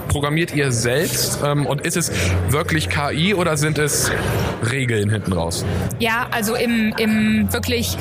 Programmiert 0.07 0.53
ihr 0.55 0.71
selbst? 0.71 1.39
Ähm, 1.45 1.65
und 1.67 1.81
ist 1.81 1.95
es 1.95 2.11
wirklich 2.49 2.89
KI 2.89 3.35
oder 3.35 3.57
sind 3.57 3.77
es 3.77 4.11
Regeln 4.71 5.09
hinten 5.09 5.33
raus? 5.33 5.63
Ja, 5.99 6.27
also 6.31 6.55
im, 6.55 6.93
im 6.97 7.53
wirklich 7.53 7.95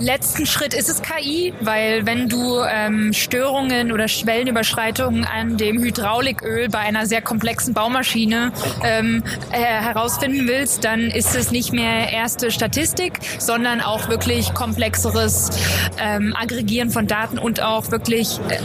letzten 0.00 0.46
Schritt 0.46 0.72
ist 0.72 0.88
es 0.88 1.02
KI, 1.02 1.52
weil 1.60 2.06
wenn 2.06 2.28
du 2.28 2.60
ähm, 2.66 3.12
Störungen 3.12 3.92
oder 3.92 4.08
Schwellenüberschreitungen 4.08 5.24
an 5.24 5.56
dem 5.56 5.82
Hydrauliköl 5.82 6.68
bei 6.70 6.78
einer 6.78 7.06
sehr 7.06 7.20
komplexen 7.20 7.74
Baumaschine 7.74 8.52
ähm, 8.82 9.22
äh, 9.52 9.58
herausfinden 9.58 10.48
willst, 10.48 10.84
dann 10.84 11.02
ist 11.02 11.36
es 11.36 11.50
nicht 11.50 11.72
mehr 11.72 12.10
erste 12.12 12.50
Statistik, 12.50 13.18
sondern 13.38 13.80
auch 13.80 14.08
wirklich 14.08 14.54
komplexeres 14.54 15.50
ähm, 15.98 16.34
Aggregieren 16.34 16.90
von 16.90 17.06
Daten 17.06 17.38
und 17.38 17.62
auch 17.62 17.90
wirklich 17.90 18.40
äh, 18.48 18.58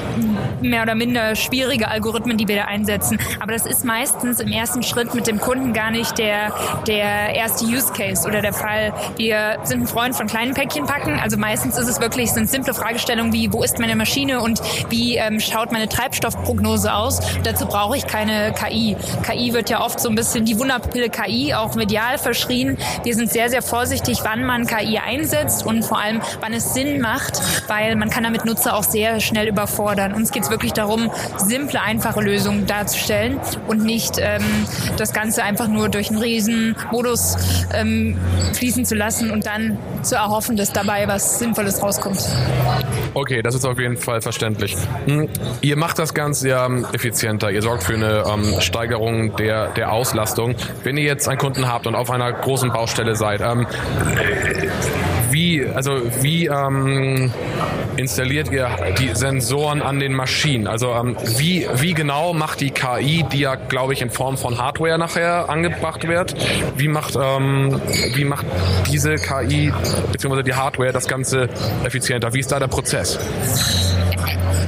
mehr 0.69 0.83
oder 0.83 0.95
minder 0.95 1.35
schwierige 1.35 1.87
Algorithmen, 1.87 2.37
die 2.37 2.47
wir 2.47 2.55
da 2.55 2.65
einsetzen. 2.65 3.19
Aber 3.39 3.53
das 3.53 3.65
ist 3.65 3.83
meistens 3.83 4.39
im 4.39 4.51
ersten 4.51 4.83
Schritt 4.83 5.13
mit 5.13 5.27
dem 5.27 5.39
Kunden 5.39 5.73
gar 5.73 5.91
nicht 5.91 6.17
der, 6.17 6.53
der 6.87 7.35
erste 7.35 7.65
Use 7.65 7.91
Case 7.93 8.27
oder 8.27 8.41
der 8.41 8.53
Fall. 8.53 8.93
Wir 9.17 9.57
sind 9.63 9.81
ein 9.81 9.87
Freund 9.87 10.15
von 10.15 10.27
kleinen 10.27 10.53
Päckchen 10.53 10.85
packen. 10.85 11.19
Also 11.19 11.37
meistens 11.37 11.77
ist 11.77 11.87
es 11.87 11.99
wirklich, 11.99 12.31
sind 12.31 12.49
simple 12.49 12.73
Fragestellungen 12.73 13.33
wie, 13.33 13.51
wo 13.51 13.63
ist 13.63 13.79
meine 13.79 13.95
Maschine 13.95 14.41
und 14.41 14.61
wie 14.89 15.15
ähm, 15.17 15.39
schaut 15.39 15.71
meine 15.71 15.89
Treibstoffprognose 15.89 16.93
aus? 16.93 17.19
Dazu 17.43 17.65
brauche 17.65 17.97
ich 17.97 18.07
keine 18.07 18.53
KI. 18.53 18.95
KI 19.23 19.53
wird 19.53 19.69
ja 19.69 19.81
oft 19.81 19.99
so 19.99 20.09
ein 20.09 20.15
bisschen 20.15 20.45
die 20.45 20.57
Wunderpille 20.59 21.09
KI 21.09 21.53
auch 21.53 21.75
medial 21.75 22.17
verschrien. 22.17 22.77
Wir 23.03 23.15
sind 23.15 23.31
sehr, 23.31 23.49
sehr 23.49 23.61
vorsichtig, 23.61 24.19
wann 24.23 24.43
man 24.43 24.67
KI 24.67 24.99
einsetzt 24.99 25.65
und 25.65 25.83
vor 25.83 25.99
allem, 25.99 26.21
wann 26.41 26.53
es 26.53 26.73
Sinn 26.73 27.01
macht, 27.01 27.41
weil 27.67 27.95
man 27.95 28.09
kann 28.09 28.23
damit 28.23 28.45
Nutzer 28.45 28.75
auch 28.75 28.83
sehr 28.83 29.19
schnell 29.19 29.47
überfordern. 29.47 30.13
Uns 30.13 30.31
geht 30.31 30.43
es 30.43 30.49
wirklich 30.49 30.58
darum, 30.67 31.11
simple, 31.37 31.81
einfache 31.81 32.21
Lösungen 32.21 32.65
darzustellen 32.65 33.39
und 33.67 33.83
nicht 33.83 34.17
ähm, 34.19 34.43
das 34.97 35.13
Ganze 35.13 35.43
einfach 35.43 35.67
nur 35.67 35.89
durch 35.89 36.09
einen 36.09 36.19
riesen 36.19 36.75
Modus 36.91 37.35
ähm, 37.73 38.17
fließen 38.53 38.85
zu 38.85 38.95
lassen 38.95 39.31
und 39.31 39.45
dann 39.45 39.77
zu 40.03 40.15
erhoffen, 40.15 40.55
dass 40.57 40.71
dabei 40.71 41.07
was 41.07 41.39
Sinnvolles 41.39 41.81
rauskommt. 41.81 42.19
Okay, 43.13 43.41
das 43.41 43.55
ist 43.55 43.65
auf 43.65 43.79
jeden 43.79 43.97
Fall 43.97 44.21
verständlich. 44.21 44.75
Hm, 45.05 45.27
ihr 45.61 45.77
macht 45.77 45.99
das 45.99 46.13
Ganze 46.13 46.49
ja 46.49 46.69
effizienter. 46.93 47.51
Ihr 47.51 47.61
sorgt 47.61 47.83
für 47.83 47.95
eine 47.95 48.23
ähm, 48.31 48.61
Steigerung 48.61 49.35
der, 49.35 49.69
der 49.69 49.91
Auslastung. 49.91 50.55
Wenn 50.83 50.97
ihr 50.97 51.03
jetzt 51.03 51.27
einen 51.27 51.39
Kunden 51.39 51.67
habt 51.67 51.87
und 51.87 51.95
auf 51.95 52.11
einer 52.11 52.31
großen 52.31 52.71
Baustelle 52.71 53.15
seid, 53.15 53.41
ähm, 53.41 53.67
wie, 55.31 55.65
also 55.65 55.91
wie 56.21 56.47
ähm, 56.47 57.31
installiert 57.99 58.51
ihr 58.51 58.69
die 58.97 59.13
Sensoren 59.13 59.81
an 59.81 59.99
den 59.99 60.13
Maschinen? 60.13 60.67
Also 60.67 60.93
ähm, 60.93 61.17
wie, 61.37 61.67
wie 61.75 61.93
genau 61.93 62.33
macht 62.33 62.61
die 62.61 62.71
KI, 62.71 63.25
die 63.31 63.41
ja, 63.41 63.55
glaube 63.55 63.93
ich, 63.93 64.01
in 64.01 64.09
Form 64.09 64.37
von 64.37 64.57
Hardware 64.57 64.97
nachher 64.97 65.49
angebracht 65.49 66.07
wird, 66.07 66.35
wie 66.77 66.87
macht, 66.87 67.17
ähm, 67.21 67.81
wie 68.13 68.25
macht 68.25 68.45
diese 68.89 69.15
KI 69.15 69.71
bzw. 70.11 70.43
die 70.43 70.53
Hardware 70.53 70.93
das 70.93 71.07
Ganze 71.07 71.49
effizienter? 71.83 72.33
Wie 72.33 72.39
ist 72.39 72.51
da 72.51 72.59
der 72.59 72.67
Prozess? 72.67 73.19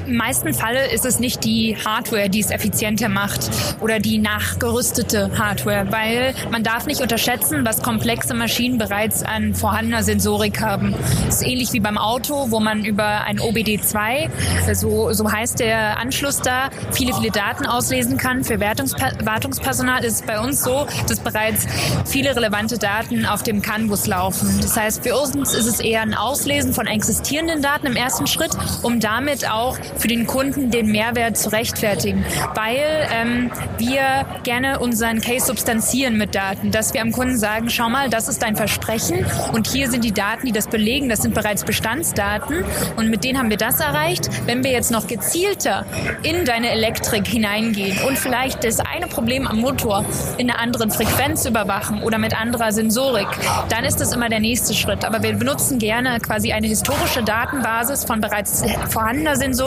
Im 0.08 0.16
meisten 0.16 0.54
Falle 0.54 0.92
ist 0.92 1.06
es 1.06 1.20
nicht 1.20 1.44
die 1.44 1.78
Hardware, 1.86 2.30
die 2.30 2.40
es 2.40 2.52
effizienter 2.52 3.10
macht 3.10 3.50
oder 3.80 4.00
die 4.00 4.18
nachgerüstete 4.18 5.32
Hardware, 5.38 5.86
weil 5.92 6.34
man 6.52 6.64
darf 6.64 6.86
nicht 6.86 7.02
unterschätzen, 7.02 7.66
was 7.66 7.82
komplexe 7.82 8.34
Maschinen 8.34 8.78
bereits 8.78 9.24
an 9.24 9.56
vorhandener 9.56 10.04
Sensorik 10.04 10.62
haben. 10.62 10.96
Das 11.26 11.42
ist 11.42 11.48
ähnlich 11.48 11.74
wie 11.74 11.80
beim 11.80 11.98
Auto, 11.98 12.48
wo 12.50 12.60
man 12.60 12.86
über 12.86 13.24
ein 13.26 13.40
OBD2, 13.40 14.30
so, 14.74 15.14
so 15.14 15.32
heißt 15.32 15.60
der 15.60 15.98
Anschluss 16.00 16.40
da, 16.40 16.70
viele, 16.92 17.14
viele 17.14 17.32
Daten 17.32 17.66
auslesen 17.66 18.18
kann. 18.18 18.44
Für 18.44 18.60
Wartungspersonal 18.60 20.04
ist 20.04 20.14
es 20.14 20.22
bei 20.22 20.40
uns 20.40 20.64
so, 20.64 20.88
dass 21.08 21.20
bereits 21.20 21.66
viele 22.06 22.36
relevante 22.36 22.78
Daten 22.78 23.26
auf 23.26 23.44
dem 23.44 23.62
Canvas 23.62 24.08
laufen. 24.08 24.60
Das 24.62 24.76
heißt, 24.76 25.04
für 25.04 25.18
uns 25.18 25.54
ist 25.54 25.68
es 25.68 25.80
eher 25.80 26.02
ein 26.02 26.14
Auslesen 26.14 26.74
von 26.74 26.88
existierenden 26.88 27.62
Daten 27.62 27.88
im 27.88 27.96
ersten 27.96 28.28
Schritt, 28.28 28.52
um 28.82 29.00
damit 29.00 29.50
auch 29.50 29.71
für 29.98 30.08
den 30.08 30.28
Kunden 30.28 30.72
den 30.72 30.88
Mehrwert 30.88 31.38
zu 31.38 31.50
rechtfertigen, 31.50 32.26
weil 32.56 33.08
ähm, 33.14 33.52
wir 33.78 34.26
gerne 34.44 34.80
unseren 34.80 35.22
Case 35.22 35.46
substanzieren 35.46 36.18
mit 36.18 36.36
Daten, 36.36 36.72
dass 36.72 36.94
wir 36.94 37.02
am 37.02 37.12
Kunden 37.12 37.38
sagen, 37.38 37.70
schau 37.70 37.90
mal, 37.90 38.10
das 38.10 38.28
ist 38.28 38.42
dein 38.42 38.56
Versprechen 38.56 39.26
und 39.54 39.68
hier 39.68 39.90
sind 39.90 40.04
die 40.04 40.12
Daten, 40.12 40.46
die 40.46 40.52
das 40.52 40.68
belegen, 40.68 41.10
das 41.10 41.22
sind 41.22 41.34
bereits 41.34 41.64
Bestandsdaten 41.64 42.64
und 42.98 43.10
mit 43.10 43.24
denen 43.24 43.40
haben 43.40 43.50
wir 43.50 43.58
das 43.58 43.80
erreicht. 43.80 44.30
Wenn 44.46 44.64
wir 44.64 44.72
jetzt 44.72 44.92
noch 44.92 45.08
gezielter 45.08 45.86
in 46.24 46.46
deine 46.46 46.70
Elektrik 46.72 47.28
hineingehen 47.28 47.98
und 48.08 48.18
vielleicht 48.18 48.64
das 48.64 48.80
eine 48.80 49.08
Problem 49.08 49.48
am 49.48 49.60
Motor 49.60 50.06
in 50.38 50.50
einer 50.50 50.60
anderen 50.60 50.92
Frequenz 50.92 51.46
überwachen 51.46 52.04
oder 52.04 52.18
mit 52.18 52.40
anderer 52.40 52.72
Sensorik, 52.72 53.28
dann 53.70 53.84
ist 53.84 54.02
das 54.02 54.14
immer 54.14 54.30
der 54.30 54.40
nächste 54.40 54.74
Schritt. 54.74 55.06
Aber 55.06 55.24
wir 55.24 55.34
benutzen 55.34 55.80
gerne 55.80 56.20
quasi 56.20 56.52
eine 56.52 56.68
historische 56.68 57.24
Datenbasis 57.24 58.06
von 58.06 58.22
bereits 58.22 58.64
vorhandener 58.90 59.36
Sensorik 59.36 59.61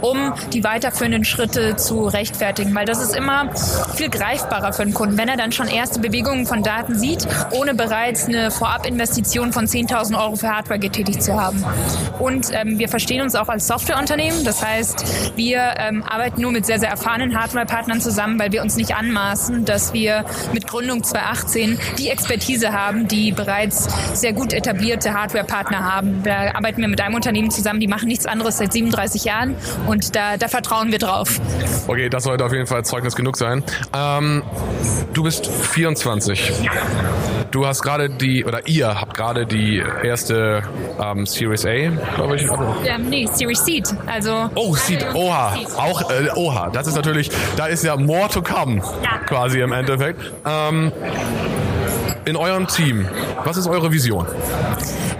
um 0.00 0.34
die 0.52 0.64
weiterführenden 0.64 1.24
Schritte 1.24 1.76
zu 1.76 2.06
rechtfertigen. 2.06 2.74
Weil 2.74 2.86
das 2.86 3.02
ist 3.02 3.14
immer 3.14 3.54
viel 3.94 4.08
greifbarer 4.08 4.72
für 4.72 4.84
den 4.84 4.94
Kunden, 4.94 5.18
wenn 5.18 5.28
er 5.28 5.36
dann 5.36 5.52
schon 5.52 5.68
erste 5.68 6.00
Bewegungen 6.00 6.46
von 6.46 6.62
Daten 6.62 6.98
sieht, 6.98 7.26
ohne 7.50 7.74
bereits 7.74 8.26
eine 8.26 8.50
Vorabinvestition 8.50 9.52
von 9.52 9.66
10.000 9.66 10.18
Euro 10.18 10.36
für 10.36 10.48
Hardware 10.48 10.78
getätigt 10.78 11.22
zu 11.22 11.40
haben. 11.40 11.64
Und 12.18 12.50
ähm, 12.52 12.78
wir 12.78 12.88
verstehen 12.88 13.22
uns 13.22 13.34
auch 13.34 13.48
als 13.48 13.66
Softwareunternehmen. 13.66 14.44
Das 14.44 14.64
heißt, 14.64 15.36
wir 15.36 15.74
ähm, 15.78 16.02
arbeiten 16.02 16.40
nur 16.40 16.52
mit 16.52 16.66
sehr, 16.66 16.78
sehr 16.78 16.90
erfahrenen 16.90 17.38
Hardware-Partnern 17.38 18.00
zusammen, 18.00 18.38
weil 18.38 18.52
wir 18.52 18.62
uns 18.62 18.76
nicht 18.76 18.94
anmaßen, 18.94 19.64
dass 19.64 19.92
wir 19.92 20.24
mit 20.52 20.66
Gründung 20.66 21.02
2018 21.02 21.78
die 21.98 22.08
Expertise 22.08 22.72
haben, 22.72 23.08
die 23.08 23.32
bereits 23.32 23.88
sehr 24.14 24.32
gut 24.32 24.52
etablierte 24.52 25.12
Hardware-Partner 25.12 25.84
haben. 25.84 26.22
Da 26.22 26.54
arbeiten 26.54 26.80
wir 26.80 26.88
mit 26.88 27.00
einem 27.00 27.14
Unternehmen 27.14 27.50
zusammen, 27.50 27.80
die 27.80 27.88
machen 27.88 28.08
nichts 28.08 28.26
anderes 28.26 28.58
seit 28.58 28.72
37 28.72 29.17
Jahren 29.24 29.38
Jahren 29.38 29.56
und 29.86 30.16
da, 30.16 30.36
da 30.36 30.48
vertrauen 30.48 30.90
wir 30.90 30.98
drauf. 30.98 31.40
Okay, 31.86 32.08
das 32.08 32.24
sollte 32.24 32.44
auf 32.44 32.52
jeden 32.52 32.66
Fall 32.66 32.84
Zeugnis 32.84 33.14
genug 33.14 33.36
sein. 33.36 33.62
Ähm, 33.94 34.42
du 35.12 35.22
bist 35.22 35.46
24. 35.46 36.52
Du 37.50 37.66
hast 37.66 37.82
gerade 37.82 38.10
die, 38.10 38.44
oder 38.44 38.66
ihr 38.68 39.00
habt 39.00 39.16
gerade 39.16 39.46
die 39.46 39.82
erste 40.02 40.62
ähm, 41.00 41.24
Series 41.26 41.64
A, 41.64 41.90
glaube 42.16 42.36
ich. 42.36 42.42
Ähm, 42.86 43.08
nee, 43.08 43.26
Series 43.32 43.64
Seed. 43.64 43.94
Also, 44.06 44.50
oh, 44.54 44.74
Seed, 44.74 45.06
oha. 45.14 45.56
Auch, 45.76 46.10
äh, 46.10 46.28
oha. 46.34 46.70
Das 46.70 46.86
ist 46.86 46.94
natürlich, 46.94 47.30
da 47.56 47.66
ist 47.66 47.84
ja 47.84 47.96
more 47.96 48.28
to 48.28 48.42
come, 48.42 48.82
ja. 49.02 49.18
quasi 49.26 49.60
im 49.60 49.72
Endeffekt. 49.72 50.20
Ähm, 50.44 50.92
in 52.26 52.36
eurem 52.36 52.66
Team, 52.66 53.08
was 53.44 53.56
ist 53.56 53.66
eure 53.66 53.90
Vision? 53.90 54.26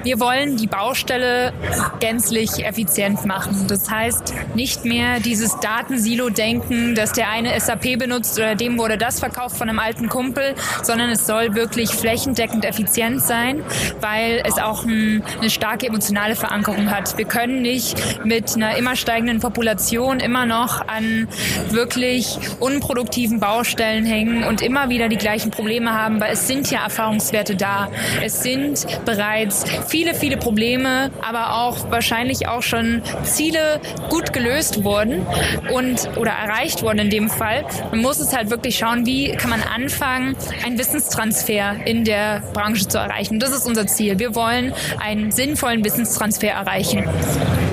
Wir 0.08 0.20
wollen 0.20 0.56
die 0.56 0.66
Baustelle 0.66 1.52
gänzlich 2.00 2.64
effizient 2.64 3.26
machen. 3.26 3.66
Das 3.68 3.90
heißt, 3.90 4.32
nicht 4.54 4.86
mehr 4.86 5.20
dieses 5.20 5.60
Datensilo-Denken, 5.60 6.94
dass 6.94 7.12
der 7.12 7.28
eine 7.28 7.60
SAP 7.60 7.98
benutzt 7.98 8.38
oder 8.38 8.54
dem 8.54 8.78
wurde 8.78 8.96
das 8.96 9.20
verkauft 9.20 9.58
von 9.58 9.68
einem 9.68 9.78
alten 9.78 10.08
Kumpel, 10.08 10.54
sondern 10.82 11.10
es 11.10 11.26
soll 11.26 11.54
wirklich 11.54 11.90
flächendeckend 11.90 12.64
effizient 12.64 13.20
sein, 13.20 13.62
weil 14.00 14.40
es 14.46 14.56
auch 14.56 14.86
ein, 14.86 15.22
eine 15.40 15.50
starke 15.50 15.88
emotionale 15.88 16.36
Verankerung 16.36 16.90
hat. 16.90 17.18
Wir 17.18 17.26
können 17.26 17.60
nicht 17.60 18.24
mit 18.24 18.56
einer 18.56 18.78
immer 18.78 18.96
steigenden 18.96 19.40
Population 19.40 20.20
immer 20.20 20.46
noch 20.46 20.88
an 20.88 21.28
wirklich 21.68 22.38
unproduktiven 22.60 23.40
Baustellen 23.40 24.06
hängen 24.06 24.44
und 24.44 24.62
immer 24.62 24.88
wieder 24.88 25.10
die 25.10 25.18
gleichen 25.18 25.50
Probleme 25.50 25.92
haben, 25.92 26.18
weil 26.18 26.32
es 26.32 26.48
sind 26.48 26.70
ja 26.70 26.84
Erfahrungswerte 26.84 27.56
da. 27.56 27.90
Es 28.22 28.42
sind 28.42 28.86
bereits 29.04 29.66
viele, 29.98 30.14
viele 30.14 30.36
Probleme, 30.36 31.10
aber 31.28 31.54
auch 31.54 31.90
wahrscheinlich 31.90 32.46
auch 32.46 32.62
schon 32.62 33.02
Ziele 33.24 33.80
gut 34.08 34.32
gelöst 34.32 34.84
wurden 34.84 35.26
und 35.72 36.08
oder 36.16 36.30
erreicht 36.30 36.84
wurden 36.84 37.00
in 37.00 37.10
dem 37.10 37.28
Fall. 37.28 37.64
Man 37.90 38.02
muss 38.02 38.20
es 38.20 38.32
halt 38.32 38.48
wirklich 38.48 38.78
schauen, 38.78 39.06
wie 39.06 39.32
kann 39.32 39.50
man 39.50 39.60
anfangen, 39.60 40.36
einen 40.64 40.78
Wissenstransfer 40.78 41.84
in 41.84 42.04
der 42.04 42.44
Branche 42.52 42.86
zu 42.86 42.96
erreichen. 42.96 43.40
Das 43.40 43.50
ist 43.50 43.66
unser 43.66 43.88
Ziel. 43.88 44.20
Wir 44.20 44.36
wollen 44.36 44.72
einen 45.00 45.32
sinnvollen 45.32 45.84
Wissenstransfer 45.84 46.50
erreichen. 46.50 47.04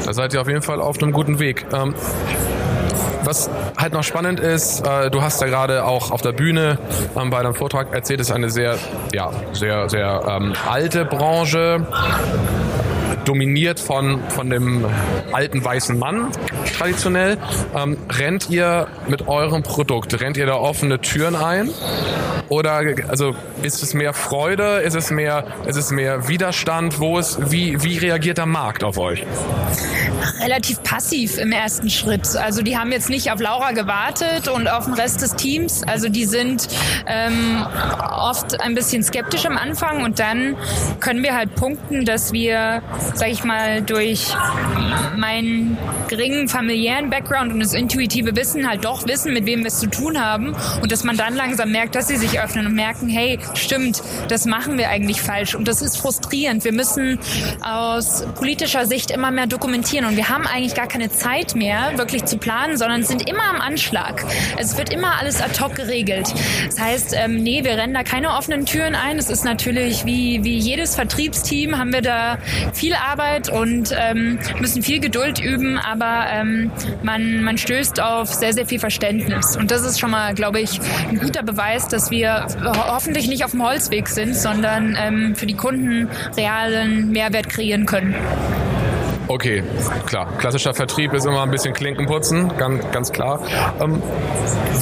Da 0.03 0.11
seid 0.11 0.33
ihr 0.33 0.41
auf 0.41 0.47
jeden 0.47 0.63
Fall 0.63 0.81
auf 0.81 0.99
einem 0.99 1.11
guten 1.11 1.37
Weg. 1.37 1.63
Ähm 1.75 1.93
was 3.25 3.49
halt 3.77 3.93
noch 3.93 4.03
spannend 4.03 4.39
ist, 4.39 4.85
äh, 4.85 5.09
du 5.09 5.21
hast 5.21 5.41
ja 5.41 5.47
gerade 5.47 5.85
auch 5.85 6.11
auf 6.11 6.21
der 6.21 6.31
Bühne 6.31 6.77
ähm, 7.15 7.29
bei 7.29 7.41
deinem 7.43 7.55
Vortrag 7.55 7.93
erzählt, 7.93 8.19
es 8.19 8.29
ist 8.29 8.35
eine 8.35 8.49
sehr, 8.49 8.77
ja, 9.13 9.31
sehr, 9.53 9.89
sehr 9.89 10.23
ähm, 10.27 10.53
alte 10.67 11.05
Branche 11.05 11.85
dominiert 13.25 13.79
von, 13.79 14.21
von 14.29 14.49
dem 14.49 14.85
alten 15.31 15.63
weißen 15.63 15.97
Mann 15.97 16.29
traditionell. 16.77 17.37
Ähm, 17.75 17.97
rennt 18.09 18.49
ihr 18.49 18.87
mit 19.07 19.27
eurem 19.27 19.63
Produkt, 19.63 20.19
rennt 20.21 20.37
ihr 20.37 20.45
da 20.45 20.55
offene 20.55 21.01
Türen 21.01 21.35
ein? 21.35 21.71
Oder 22.49 22.81
also 23.07 23.35
ist 23.63 23.81
es 23.81 23.93
mehr 23.93 24.13
Freude? 24.13 24.77
Ist 24.77 24.95
es 24.95 25.09
mehr, 25.09 25.45
ist 25.65 25.77
es 25.77 25.91
mehr 25.91 26.27
Widerstand? 26.27 26.99
Wo 26.99 27.17
ist, 27.17 27.51
wie, 27.51 27.83
wie 27.83 27.97
reagiert 27.97 28.37
der 28.37 28.45
Markt 28.45 28.83
auf 28.83 28.97
euch? 28.97 29.25
Relativ 30.45 30.83
passiv 30.83 31.39
im 31.39 31.51
ersten 31.51 31.89
Schritt. 31.89 32.35
Also 32.35 32.61
die 32.61 32.77
haben 32.77 32.91
jetzt 32.91 33.09
nicht 33.09 33.31
auf 33.31 33.41
Laura 33.41 33.71
gewartet 33.71 34.47
und 34.47 34.67
auf 34.67 34.85
den 34.85 34.93
Rest 34.93 35.23
des 35.23 35.35
Teams. 35.35 35.81
Also 35.87 36.07
die 36.07 36.25
sind 36.25 36.67
ähm, 37.07 37.65
oft 38.15 38.61
ein 38.61 38.75
bisschen 38.75 39.01
skeptisch 39.01 39.47
am 39.47 39.57
Anfang 39.57 40.03
und 40.03 40.19
dann 40.19 40.55
können 40.99 41.23
wir 41.23 41.35
halt 41.35 41.55
punkten, 41.55 42.05
dass 42.05 42.31
wir, 42.31 42.83
sag 43.15 43.29
ich 43.29 43.43
mal, 43.43 43.81
durch 43.81 44.35
meinen 45.17 45.79
geringen 46.09 46.47
familiären 46.47 47.09
Background 47.09 47.51
und 47.51 47.59
das 47.59 47.73
intuitive 47.73 48.35
Wissen 48.35 48.69
halt 48.69 48.85
doch 48.85 49.07
wissen, 49.07 49.33
mit 49.33 49.47
wem 49.47 49.61
wir 49.61 49.67
es 49.67 49.79
zu 49.79 49.87
tun 49.87 50.23
haben 50.23 50.55
und 50.79 50.91
dass 50.91 51.03
man 51.03 51.17
dann 51.17 51.33
langsam 51.35 51.71
merkt, 51.71 51.95
dass 51.95 52.07
sie 52.07 52.17
sich 52.17 52.39
öffnen 52.39 52.67
und 52.67 52.75
merken, 52.75 53.09
hey, 53.09 53.39
stimmt, 53.55 54.03
das 54.27 54.45
machen 54.45 54.77
wir 54.77 54.89
eigentlich 54.89 55.21
falsch 55.21 55.55
und 55.55 55.67
das 55.67 55.81
ist 55.81 55.97
frustrierend. 55.97 56.63
Wir 56.63 56.73
müssen 56.73 57.17
aus 57.63 58.27
politischer 58.35 58.85
Sicht 58.85 59.09
immer 59.09 59.31
mehr 59.31 59.47
dokumentieren 59.47 60.05
und 60.05 60.15
wir 60.15 60.29
haben 60.29 60.34
eigentlich 60.43 60.75
gar 60.75 60.87
keine 60.87 61.09
Zeit 61.09 61.55
mehr, 61.55 61.97
wirklich 61.97 62.25
zu 62.25 62.37
planen, 62.37 62.77
sondern 62.77 63.03
sind 63.03 63.29
immer 63.29 63.43
am 63.43 63.61
Anschlag. 63.61 64.25
Es 64.57 64.77
wird 64.77 64.91
immer 64.91 65.19
alles 65.19 65.41
ad 65.41 65.59
hoc 65.61 65.75
geregelt. 65.75 66.33
Das 66.65 66.79
heißt, 66.79 67.15
ähm, 67.17 67.43
nee, 67.43 67.63
wir 67.63 67.77
rennen 67.77 67.93
da 67.93 68.03
keine 68.03 68.31
offenen 68.31 68.65
Türen 68.65 68.95
ein. 68.95 69.17
Es 69.17 69.29
ist 69.29 69.45
natürlich 69.45 70.05
wie, 70.05 70.43
wie 70.43 70.57
jedes 70.57 70.95
Vertriebsteam 70.95 71.77
haben 71.77 71.93
wir 71.93 72.01
da 72.01 72.37
viel 72.73 72.93
Arbeit 72.93 73.49
und 73.49 73.95
ähm, 73.97 74.39
müssen 74.59 74.81
viel 74.81 74.99
Geduld 74.99 75.39
üben, 75.39 75.77
aber 75.77 76.25
ähm, 76.31 76.71
man, 77.03 77.43
man 77.43 77.57
stößt 77.57 78.01
auf 78.01 78.33
sehr, 78.33 78.53
sehr 78.53 78.65
viel 78.65 78.79
Verständnis. 78.79 79.55
Und 79.57 79.71
das 79.71 79.83
ist 79.83 79.99
schon 79.99 80.11
mal, 80.11 80.33
glaube 80.33 80.59
ich, 80.59 80.79
ein 81.09 81.19
guter 81.19 81.43
Beweis, 81.43 81.87
dass 81.87 82.11
wir 82.11 82.47
hoffentlich 82.87 83.27
nicht 83.27 83.45
auf 83.45 83.51
dem 83.51 83.63
Holzweg 83.63 84.07
sind, 84.07 84.35
sondern 84.35 84.97
ähm, 84.99 85.35
für 85.35 85.45
die 85.45 85.55
Kunden 85.55 86.09
realen 86.35 87.11
Mehrwert 87.11 87.49
kreieren 87.49 87.85
können. 87.85 88.15
Okay, 89.27 89.63
klar. 90.05 90.27
Klassischer 90.37 90.73
Vertrieb 90.73 91.13
ist 91.13 91.25
immer 91.25 91.41
ein 91.43 91.51
bisschen 91.51 91.73
Klinkenputzen, 91.73 92.55
ganz, 92.57 92.91
ganz 92.91 93.11
klar. 93.11 93.39
Ähm, 93.81 94.01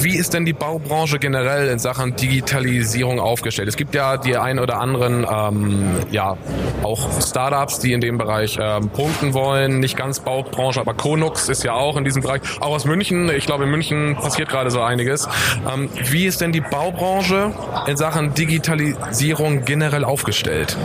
wie 0.00 0.16
ist 0.16 0.34
denn 0.34 0.44
die 0.44 0.52
Baubranche 0.52 1.18
generell 1.18 1.68
in 1.68 1.78
Sachen 1.78 2.14
Digitalisierung 2.16 3.20
aufgestellt? 3.20 3.68
Es 3.68 3.76
gibt 3.76 3.94
ja 3.94 4.16
die 4.16 4.36
ein 4.36 4.58
oder 4.58 4.80
anderen, 4.80 5.26
ähm, 5.30 5.96
ja, 6.10 6.36
auch 6.82 7.08
Startups, 7.22 7.78
die 7.78 7.92
in 7.92 8.00
dem 8.00 8.18
Bereich 8.18 8.58
ähm, 8.60 8.90
punkten 8.90 9.32
wollen. 9.34 9.80
Nicht 9.80 9.96
ganz 9.96 10.20
Baubranche, 10.20 10.80
aber 10.80 10.94
Konux 10.94 11.48
ist 11.48 11.64
ja 11.64 11.72
auch 11.72 11.96
in 11.96 12.04
diesem 12.04 12.22
Bereich. 12.22 12.42
Auch 12.60 12.74
aus 12.74 12.84
München. 12.84 13.30
Ich 13.30 13.46
glaube, 13.46 13.64
in 13.64 13.70
München 13.70 14.16
passiert 14.16 14.48
gerade 14.48 14.70
so 14.70 14.82
einiges. 14.82 15.28
Ähm, 15.72 15.88
wie 16.10 16.26
ist 16.26 16.40
denn 16.40 16.52
die 16.52 16.60
Baubranche 16.60 17.52
in 17.86 17.96
Sachen 17.96 18.34
Digitalisierung 18.34 19.64
generell 19.64 20.04
aufgestellt? 20.04 20.76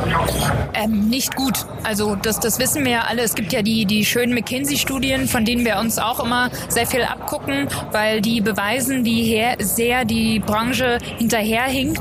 Ähm, 0.73 1.09
nicht 1.09 1.35
gut. 1.35 1.65
Also 1.83 2.15
das, 2.15 2.39
das 2.39 2.59
wissen 2.59 2.85
wir 2.85 2.91
ja 2.91 3.01
alle. 3.09 3.23
Es 3.23 3.35
gibt 3.35 3.48
gibt 3.49 3.53
ja 3.53 3.61
die, 3.63 3.85
die 3.85 4.05
schönen 4.05 4.35
McKinsey-Studien, 4.35 5.27
von 5.27 5.43
denen 5.43 5.65
wir 5.65 5.79
uns 5.79 5.97
auch 5.97 6.23
immer 6.23 6.51
sehr 6.67 6.85
viel 6.85 7.01
abgucken, 7.01 7.67
weil 7.91 8.21
die 8.21 8.41
beweisen, 8.41 9.05
wie 9.05 9.23
her, 9.23 9.55
sehr 9.57 10.05
die 10.05 10.37
Branche 10.37 10.99
hinterherhinkt. 11.17 11.99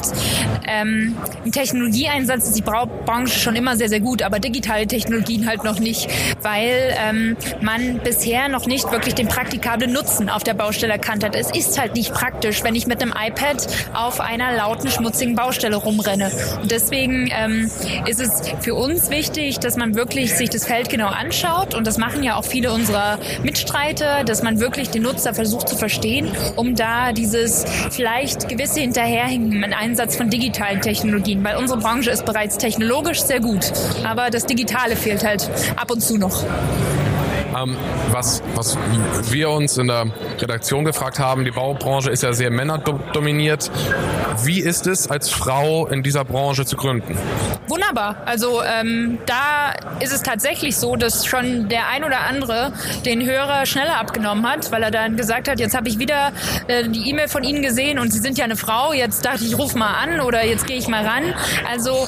Ähm, 0.66 1.16
Im 1.46 1.52
Technologieeinsatz 1.52 2.48
ist 2.48 2.58
die 2.58 2.62
Branche 2.62 3.38
schon 3.38 3.56
immer 3.56 3.78
sehr, 3.78 3.88
sehr 3.88 4.00
gut, 4.00 4.20
aber 4.20 4.40
digitale 4.40 4.86
Technologien 4.86 5.48
halt 5.48 5.64
noch 5.64 5.80
nicht, 5.80 6.10
weil 6.42 6.94
ähm, 6.98 7.34
man 7.62 8.00
bisher 8.04 8.50
noch 8.50 8.66
nicht 8.66 8.92
wirklich 8.92 9.14
den 9.14 9.28
praktikablen 9.28 9.90
Nutzen 9.90 10.28
auf 10.28 10.44
der 10.44 10.52
Baustelle 10.52 10.92
erkannt 10.92 11.24
hat. 11.24 11.34
Es 11.34 11.50
ist 11.50 11.80
halt 11.80 11.94
nicht 11.94 12.12
praktisch, 12.12 12.62
wenn 12.62 12.74
ich 12.74 12.86
mit 12.86 13.00
einem 13.00 13.14
iPad 13.18 13.66
auf 13.94 14.20
einer 14.20 14.54
lauten, 14.54 14.90
schmutzigen 14.90 15.34
Baustelle 15.34 15.76
rumrenne. 15.76 16.30
Und 16.60 16.70
deswegen 16.70 17.30
ähm, 17.34 17.70
ist 18.06 18.20
es 18.20 18.42
für 18.60 18.74
uns 18.74 19.08
wichtig, 19.08 19.60
dass 19.60 19.78
man 19.78 19.94
wirklich 19.94 20.34
sich 20.34 20.50
das 20.50 20.66
Feld 20.66 20.90
genau 20.90 21.08
anschaut 21.08 21.37
und 21.74 21.86
das 21.86 21.98
machen 21.98 22.22
ja 22.22 22.36
auch 22.36 22.44
viele 22.44 22.72
unserer 22.72 23.18
Mitstreiter, 23.42 24.24
dass 24.24 24.42
man 24.42 24.60
wirklich 24.60 24.90
den 24.90 25.02
Nutzer 25.02 25.34
versucht 25.34 25.68
zu 25.68 25.76
verstehen, 25.76 26.30
um 26.56 26.74
da 26.74 27.12
dieses 27.12 27.64
vielleicht 27.90 28.48
gewisse 28.48 28.80
Hinterherhinken 28.80 29.62
im 29.62 29.72
Einsatz 29.72 30.16
von 30.16 30.30
digitalen 30.30 30.80
Technologien, 30.80 31.44
weil 31.44 31.56
unsere 31.56 31.78
Branche 31.78 32.10
ist 32.10 32.24
bereits 32.24 32.58
technologisch 32.58 33.22
sehr 33.22 33.40
gut, 33.40 33.72
aber 34.04 34.30
das 34.30 34.46
Digitale 34.46 34.96
fehlt 34.96 35.24
halt 35.24 35.48
ab 35.76 35.90
und 35.90 36.00
zu 36.00 36.16
noch. 36.16 36.44
Ähm, 37.56 37.76
was, 38.10 38.42
was 38.54 38.76
wir 39.30 39.50
uns 39.50 39.78
in 39.78 39.88
der 39.88 40.06
Redaktion 40.38 40.84
gefragt 40.84 41.18
haben, 41.18 41.44
die 41.44 41.50
Baubranche 41.50 42.10
ist 42.10 42.22
ja 42.22 42.32
sehr 42.32 42.50
männerdominiert. 42.50 43.70
Wie 44.44 44.60
ist 44.60 44.86
es, 44.86 45.10
als 45.10 45.30
Frau 45.30 45.86
in 45.86 46.02
dieser 46.02 46.24
Branche 46.24 46.64
zu 46.64 46.76
gründen? 46.76 47.16
Wunderbar. 47.68 48.16
Also 48.24 48.62
ähm, 48.62 49.18
da 49.26 49.72
ist 50.00 50.12
es 50.12 50.22
tatsächlich 50.22 50.76
so, 50.76 50.96
dass 50.96 51.26
schon 51.26 51.68
der 51.68 51.88
ein 51.88 52.04
oder 52.04 52.20
andere 52.20 52.72
den 53.04 53.24
Hörer 53.24 53.66
schneller 53.66 53.98
abgenommen 53.98 54.48
hat, 54.48 54.70
weil 54.70 54.82
er 54.82 54.90
dann 54.90 55.16
gesagt 55.16 55.48
hat, 55.48 55.60
jetzt 55.60 55.76
habe 55.76 55.88
ich 55.88 55.98
wieder 55.98 56.32
äh, 56.68 56.88
die 56.88 57.10
E-Mail 57.10 57.28
von 57.28 57.44
Ihnen 57.44 57.62
gesehen 57.62 57.98
und 57.98 58.12
Sie 58.12 58.18
sind 58.18 58.38
ja 58.38 58.44
eine 58.44 58.56
Frau, 58.56 58.92
jetzt 58.92 59.24
dachte 59.24 59.44
ich, 59.44 59.58
rufe 59.58 59.76
mal 59.76 59.94
an 59.94 60.20
oder 60.20 60.44
jetzt 60.44 60.66
gehe 60.66 60.76
ich 60.76 60.88
mal 60.88 61.04
ran. 61.04 61.34
Also 61.70 62.06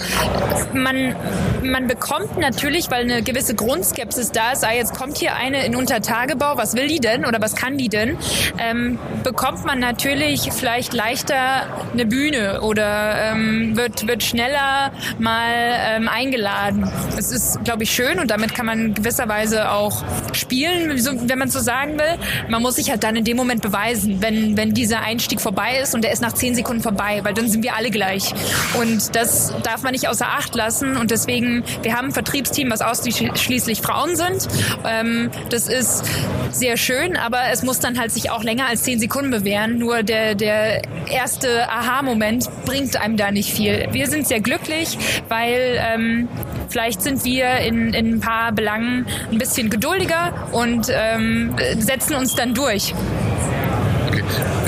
man, 0.72 1.14
man 1.62 1.86
bekommt 1.86 2.38
natürlich, 2.38 2.90
weil 2.90 3.02
eine 3.02 3.22
gewisse 3.22 3.54
Grundskepsis 3.54 4.32
da 4.32 4.52
ist, 4.52 4.64
ah, 4.64 4.72
jetzt 4.72 4.94
kommt 4.96 5.18
hier 5.18 5.34
eine 5.40 5.64
in 5.64 5.74
Untertagebau, 5.74 6.56
was 6.56 6.74
will 6.74 6.88
die 6.88 7.00
denn 7.00 7.24
oder 7.24 7.40
was 7.40 7.56
kann 7.56 7.78
die 7.78 7.88
denn, 7.88 8.16
ähm, 8.58 8.98
bekommt 9.24 9.64
man 9.64 9.78
natürlich 9.78 10.50
vielleicht 10.52 10.92
leichter 10.92 11.66
eine 11.92 12.06
Bühne 12.06 12.60
oder 12.60 13.32
ähm, 13.32 13.76
wird, 13.76 14.06
wird 14.06 14.22
schneller 14.22 14.92
mal 15.18 15.50
ähm, 15.50 16.08
eingeladen. 16.08 16.90
Es 17.16 17.32
ist, 17.32 17.64
glaube 17.64 17.84
ich, 17.84 17.90
schön 17.90 18.18
und 18.18 18.30
damit 18.30 18.54
kann 18.54 18.66
man 18.66 18.94
gewisserweise 18.94 19.70
auch 19.70 20.04
spielen, 20.32 20.90
wenn 21.28 21.38
man 21.38 21.48
so 21.48 21.60
sagen 21.60 21.98
will. 21.98 22.18
Man 22.48 22.62
muss 22.62 22.76
sich 22.76 22.90
halt 22.90 23.02
dann 23.02 23.16
in 23.16 23.24
dem 23.24 23.36
Moment 23.36 23.62
beweisen, 23.62 24.20
wenn, 24.20 24.56
wenn 24.56 24.74
dieser 24.74 25.00
Einstieg 25.00 25.40
vorbei 25.40 25.78
ist 25.82 25.94
und 25.94 26.02
der 26.04 26.12
ist 26.12 26.20
nach 26.20 26.34
zehn 26.34 26.54
Sekunden 26.54 26.82
vorbei, 26.82 27.20
weil 27.22 27.34
dann 27.34 27.48
sind 27.48 27.64
wir 27.64 27.74
alle 27.74 27.90
gleich. 27.90 28.34
Und 28.78 29.16
das 29.16 29.54
darf 29.62 29.82
man 29.82 29.92
nicht 29.92 30.08
außer 30.08 30.26
Acht 30.26 30.54
lassen 30.54 30.96
und 30.96 31.10
deswegen, 31.10 31.64
wir 31.82 31.96
haben 31.96 32.08
ein 32.08 32.12
Vertriebsteam, 32.12 32.70
was 32.70 32.82
ausschließlich 32.82 33.80
Frauen 33.80 34.16
sind. 34.16 34.48
Ähm, 34.84 35.19
das 35.50 35.68
ist 35.68 36.04
sehr 36.50 36.76
schön, 36.76 37.16
aber 37.16 37.38
es 37.52 37.62
muss 37.62 37.80
dann 37.80 37.98
halt 37.98 38.12
sich 38.12 38.30
auch 38.30 38.42
länger 38.42 38.66
als 38.66 38.82
zehn 38.82 38.98
Sekunden 38.98 39.30
bewähren. 39.30 39.78
Nur 39.78 40.02
der, 40.02 40.34
der 40.34 40.82
erste 41.10 41.68
Aha-Moment 41.68 42.48
bringt 42.64 42.96
einem 43.00 43.16
da 43.16 43.30
nicht 43.30 43.52
viel. 43.52 43.88
Wir 43.92 44.08
sind 44.08 44.26
sehr 44.26 44.40
glücklich, 44.40 44.98
weil 45.28 45.78
ähm, 45.78 46.28
vielleicht 46.68 47.02
sind 47.02 47.24
wir 47.24 47.58
in, 47.58 47.92
in 47.92 48.14
ein 48.14 48.20
paar 48.20 48.52
Belangen 48.52 49.06
ein 49.30 49.38
bisschen 49.38 49.70
geduldiger 49.70 50.48
und 50.52 50.88
ähm, 50.90 51.54
setzen 51.78 52.14
uns 52.14 52.34
dann 52.34 52.54
durch. 52.54 52.94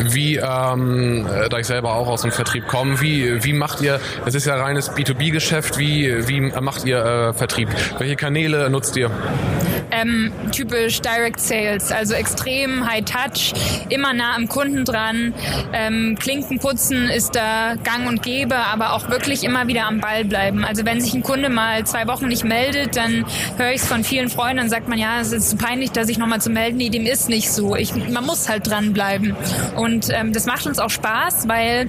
Wie, 0.05 0.37
ähm, 0.37 1.27
da 1.51 1.59
ich 1.59 1.67
selber 1.67 1.95
auch 1.95 2.09
aus 2.09 2.23
dem 2.23 2.33
Vertrieb 2.33 2.67
komme, 2.67 3.01
wie, 3.01 3.45
wie 3.45 3.53
macht 3.53 3.81
ihr, 3.81 4.01
es 4.27 4.35
ist 4.35 4.47
ja 4.47 4.57
reines 4.57 4.91
B2B-Geschäft, 4.91 5.79
wie, 5.79 6.29
wie 6.29 6.41
macht 6.41 6.85
ihr 6.85 6.99
äh, 6.99 7.33
Vertrieb? 7.33 7.69
Welche 7.99 8.17
Kanäle 8.17 8.69
nutzt 8.69 8.97
ihr? 8.97 9.11
Ähm, 9.93 10.33
typisch 10.51 11.01
Direct 11.01 11.41
Sales, 11.41 11.93
also 11.93 12.15
extrem 12.15 12.89
High 12.89 13.05
Touch, 13.05 13.53
immer 13.89 14.13
nah 14.13 14.35
am 14.35 14.49
Kunden 14.49 14.85
dran. 14.85 15.35
Ähm, 15.73 16.17
Klinkenputzen 16.19 17.09
ist 17.09 17.37
da 17.37 17.75
gang 17.85 18.09
und 18.09 18.23
gäbe, 18.23 18.57
aber 18.57 18.95
auch 18.95 19.09
wirklich 19.09 19.45
immer 19.45 19.67
wieder 19.67 19.87
am 19.87 20.01
Ball 20.01 20.25
bleiben. 20.25 20.65
Also 20.65 20.85
wenn 20.85 21.01
sich 21.01 21.15
ein 21.15 21.23
Kunde 21.23 21.49
mal 21.49 21.85
zwei 21.85 22.07
Wochen 22.07 22.29
nicht 22.29 22.45
meldet, 22.45 22.97
dann 22.97 23.25
höre 23.59 23.71
ich 23.71 23.83
es 23.83 23.87
von 23.87 24.05
vielen 24.05 24.29
Freunden, 24.29 24.59
dann 24.59 24.71
sagt 24.71 24.89
man, 24.89 24.99
ja, 24.99 25.21
es 25.21 25.33
ist 25.33 25.59
peinlich, 25.59 25.93
dass 25.93 26.09
ich 26.09 26.19
nochmal 26.19 26.41
zu 26.41 26.51
melden. 26.51 26.79
Nee, 26.79 26.89
dem 26.89 27.07
ist 27.07 27.29
nicht 27.29 27.51
so. 27.53 27.77
Ich, 27.77 27.95
man 27.95 28.25
muss 28.25 28.49
halt 28.49 28.69
dranbleiben. 28.69 29.37
Und 29.77 30.09
ähm, 30.11 30.33
das 30.33 30.47
macht 30.47 30.67
uns 30.67 30.79
auch 30.79 30.91
Spaß, 30.91 31.49
weil 31.49 31.89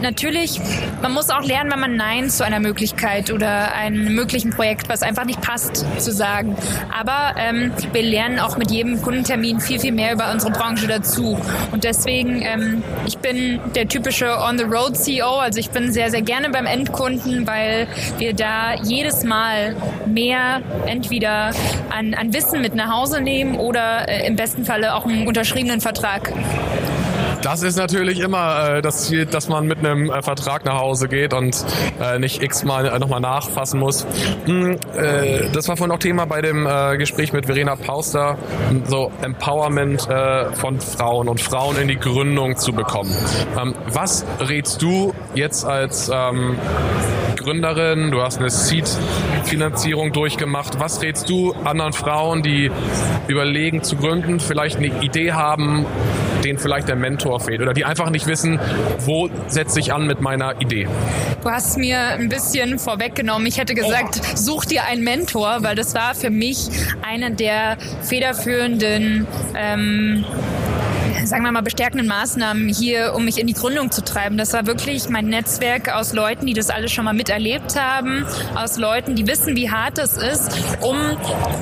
natürlich, 0.00 0.60
man 1.02 1.12
muss 1.12 1.30
auch 1.30 1.42
lernen, 1.42 1.70
wenn 1.70 1.80
man 1.80 1.96
Nein 1.96 2.30
zu 2.30 2.44
einer 2.44 2.60
Möglichkeit 2.60 3.30
oder 3.30 3.72
einem 3.74 4.14
möglichen 4.14 4.50
Projekt, 4.50 4.88
was 4.88 5.02
einfach 5.02 5.24
nicht 5.24 5.40
passt, 5.40 5.84
zu 5.98 6.12
sagen. 6.12 6.56
Aber 6.96 7.33
ähm, 7.36 7.72
wir 7.92 8.02
lernen 8.02 8.38
auch 8.38 8.56
mit 8.56 8.70
jedem 8.70 9.00
Kundentermin 9.02 9.60
viel, 9.60 9.78
viel 9.78 9.92
mehr 9.92 10.12
über 10.12 10.30
unsere 10.30 10.52
Branche 10.52 10.86
dazu. 10.86 11.38
Und 11.72 11.84
deswegen, 11.84 12.42
ähm, 12.42 12.82
ich 13.06 13.18
bin 13.18 13.60
der 13.74 13.88
typische 13.88 14.38
On-the-Road-CEO, 14.40 15.38
also 15.38 15.58
ich 15.58 15.70
bin 15.70 15.92
sehr, 15.92 16.10
sehr 16.10 16.22
gerne 16.22 16.50
beim 16.50 16.66
Endkunden, 16.66 17.46
weil 17.46 17.86
wir 18.18 18.34
da 18.34 18.74
jedes 18.82 19.24
Mal 19.24 19.76
mehr 20.06 20.62
entweder 20.86 21.50
an, 21.90 22.14
an 22.14 22.32
Wissen 22.32 22.60
mit 22.60 22.74
nach 22.74 22.90
Hause 22.90 23.20
nehmen 23.20 23.56
oder 23.56 24.08
äh, 24.08 24.26
im 24.26 24.36
besten 24.36 24.64
Falle 24.64 24.94
auch 24.94 25.06
einen 25.06 25.26
unterschriebenen 25.26 25.80
Vertrag. 25.80 26.32
Das 27.44 27.62
ist 27.62 27.76
natürlich 27.76 28.20
immer 28.20 28.76
äh, 28.76 28.82
das 28.82 29.04
Ziel, 29.04 29.26
dass 29.26 29.50
man 29.50 29.66
mit 29.66 29.78
einem 29.80 30.10
äh, 30.10 30.22
Vertrag 30.22 30.64
nach 30.64 30.78
Hause 30.78 31.08
geht 31.08 31.34
und 31.34 31.62
äh, 32.00 32.18
nicht 32.18 32.42
x-mal 32.42 32.86
äh, 32.86 32.98
nochmal 32.98 33.20
nachfassen 33.20 33.78
muss. 33.78 34.06
Hm, 34.46 34.78
äh, 34.96 35.50
das 35.52 35.68
war 35.68 35.76
vorhin 35.76 35.94
auch 35.94 35.98
Thema 35.98 36.24
bei 36.24 36.40
dem 36.40 36.66
äh, 36.66 36.96
Gespräch 36.96 37.34
mit 37.34 37.44
Verena 37.44 37.76
Pauster, 37.76 38.38
so 38.86 39.12
Empowerment 39.20 40.08
äh, 40.08 40.54
von 40.54 40.80
Frauen 40.80 41.28
und 41.28 41.38
Frauen 41.38 41.76
in 41.76 41.88
die 41.88 41.98
Gründung 41.98 42.56
zu 42.56 42.72
bekommen. 42.72 43.14
Ähm, 43.60 43.74
was 43.92 44.24
rätst 44.40 44.80
du 44.80 45.12
jetzt 45.34 45.66
als 45.66 46.10
ähm, 46.10 46.56
Gründerin, 47.36 48.10
du 48.10 48.22
hast 48.22 48.38
eine 48.38 48.48
Seed-Finanzierung 48.48 50.12
durchgemacht. 50.12 50.80
Was 50.80 51.02
rätst 51.02 51.28
du 51.28 51.52
anderen 51.64 51.92
Frauen, 51.92 52.42
die 52.42 52.70
überlegen 53.28 53.82
zu 53.82 53.96
gründen, 53.96 54.40
vielleicht 54.40 54.78
eine 54.78 54.86
Idee 55.02 55.32
haben, 55.32 55.84
denen 56.44 56.58
vielleicht 56.58 56.88
der 56.88 56.96
Mentor 56.96 57.40
fehlt 57.40 57.60
oder 57.60 57.72
die 57.72 57.84
einfach 57.84 58.10
nicht 58.10 58.26
wissen, 58.26 58.60
wo 59.00 59.28
setze 59.48 59.80
ich 59.80 59.92
an 59.92 60.06
mit 60.06 60.20
meiner 60.20 60.60
Idee? 60.60 60.88
Du 61.42 61.50
hast 61.50 61.76
mir 61.76 61.98
ein 61.98 62.28
bisschen 62.28 62.78
vorweggenommen. 62.78 63.46
Ich 63.46 63.58
hätte 63.58 63.74
gesagt, 63.74 64.20
such 64.36 64.64
dir 64.66 64.84
einen 64.84 65.02
Mentor, 65.02 65.58
weil 65.62 65.74
das 65.74 65.94
war 65.94 66.14
für 66.14 66.30
mich 66.30 66.68
eine 67.02 67.32
der 67.32 67.76
federführenden 68.02 69.26
ähm, 69.56 70.24
sagen 71.26 71.44
wir 71.44 71.52
mal, 71.52 71.62
bestärkenden 71.62 72.06
Maßnahmen 72.06 72.68
hier, 72.68 73.14
um 73.14 73.24
mich 73.24 73.38
in 73.38 73.46
die 73.46 73.54
Gründung 73.54 73.90
zu 73.90 74.02
treiben. 74.02 74.36
Das 74.36 74.52
war 74.52 74.66
wirklich 74.66 75.08
mein 75.08 75.26
Netzwerk 75.26 75.94
aus 75.94 76.12
Leuten, 76.12 76.46
die 76.46 76.54
das 76.54 76.70
alles 76.70 76.92
schon 76.92 77.04
mal 77.04 77.14
miterlebt 77.14 77.78
haben, 77.78 78.24
aus 78.54 78.78
Leuten, 78.78 79.14
die 79.14 79.26
wissen, 79.26 79.56
wie 79.56 79.70
hart 79.70 79.98
das 79.98 80.16
ist, 80.16 80.50
um 80.80 80.96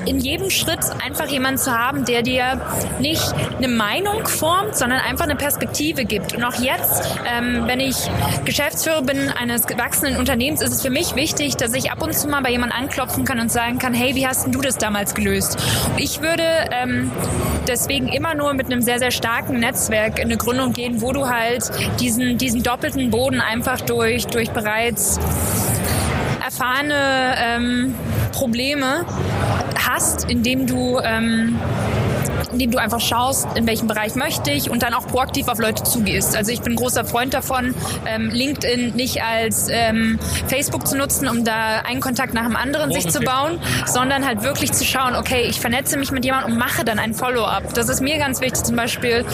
in 0.06 0.18
jedem 0.18 0.50
Schritt 0.50 0.80
einfach 1.04 1.28
jemanden 1.28 1.58
zu 1.58 1.76
haben, 1.76 2.04
der 2.04 2.22
dir 2.22 2.60
nicht 3.00 3.22
eine 3.56 3.68
Meinung 3.68 4.26
formt, 4.26 4.76
sondern 4.76 5.00
einfach 5.00 5.24
eine 5.24 5.36
Perspektive 5.36 6.04
gibt. 6.04 6.34
Und 6.34 6.44
auch 6.44 6.54
jetzt, 6.60 7.02
ähm, 7.26 7.64
wenn 7.66 7.80
ich 7.80 7.96
Geschäftsführer 8.44 9.02
bin 9.02 9.30
eines 9.30 9.66
gewachsenen 9.66 10.16
Unternehmens, 10.16 10.60
ist 10.60 10.72
es 10.72 10.82
für 10.82 10.90
mich 10.90 11.14
wichtig, 11.14 11.56
dass 11.56 11.74
ich 11.74 11.90
ab 11.90 12.02
und 12.02 12.14
zu 12.14 12.28
mal 12.28 12.42
bei 12.42 12.50
jemandem 12.50 12.78
anklopfen 12.78 13.24
kann 13.24 13.40
und 13.40 13.50
sagen 13.50 13.78
kann, 13.78 13.94
hey, 13.94 14.14
wie 14.14 14.26
hast 14.26 14.46
du 14.52 14.60
das 14.60 14.78
damals 14.78 15.14
gelöst? 15.14 15.58
ich 15.96 16.20
würde 16.20 16.42
ähm, 16.72 17.10
deswegen 17.68 18.08
immer 18.08 18.34
nur 18.34 18.54
mit 18.54 18.66
einem 18.66 18.82
sehr, 18.82 18.98
sehr 18.98 19.10
starken 19.10 19.51
Netzwerk 19.60 20.18
in 20.18 20.24
eine 20.24 20.36
Gründung 20.36 20.72
gehen, 20.72 21.00
wo 21.00 21.12
du 21.12 21.28
halt 21.28 21.70
diesen, 22.00 22.38
diesen 22.38 22.62
doppelten 22.62 23.10
Boden 23.10 23.40
einfach 23.40 23.80
durch, 23.80 24.26
durch 24.26 24.50
bereits 24.50 25.18
erfahrene 26.44 27.34
ähm, 27.38 27.94
Probleme 28.32 29.06
hast, 29.86 30.28
indem 30.28 30.66
du 30.66 30.98
ähm, 31.02 31.58
indem 32.52 32.70
du 32.70 32.78
einfach 32.78 33.00
schaust, 33.00 33.46
in 33.54 33.66
welchem 33.66 33.88
Bereich 33.88 34.14
möchte 34.14 34.50
ich 34.50 34.70
und 34.70 34.82
dann 34.82 34.94
auch 34.94 35.06
proaktiv 35.06 35.48
auf 35.48 35.58
Leute 35.58 35.82
zugehst. 35.82 36.36
Also 36.36 36.52
ich 36.52 36.60
bin 36.60 36.76
großer 36.76 37.04
Freund 37.04 37.34
davon, 37.34 37.74
ähm, 38.06 38.30
LinkedIn 38.30 38.94
nicht 38.94 39.22
als 39.22 39.68
ähm, 39.70 40.18
Facebook 40.46 40.86
zu 40.86 40.96
nutzen, 40.96 41.28
um 41.28 41.44
da 41.44 41.80
einen 41.86 42.00
Kontakt 42.00 42.34
nach 42.34 42.46
dem 42.46 42.56
anderen 42.56 42.90
oh, 42.90 42.94
sich 42.94 43.08
zu 43.08 43.20
bauen, 43.20 43.58
sondern 43.86 44.26
halt 44.26 44.42
wirklich 44.42 44.72
zu 44.72 44.84
schauen, 44.84 45.14
okay, 45.16 45.46
ich 45.48 45.60
vernetze 45.60 45.96
mich 45.96 46.10
mit 46.10 46.24
jemandem 46.24 46.52
und 46.52 46.58
mache 46.58 46.84
dann 46.84 46.98
ein 46.98 47.14
Follow-up. 47.14 47.74
Das 47.74 47.88
ist 47.88 48.00
mir 48.00 48.18
ganz 48.18 48.40
wichtig, 48.40 48.64
zum 48.64 48.76
Beispiel 48.76 49.24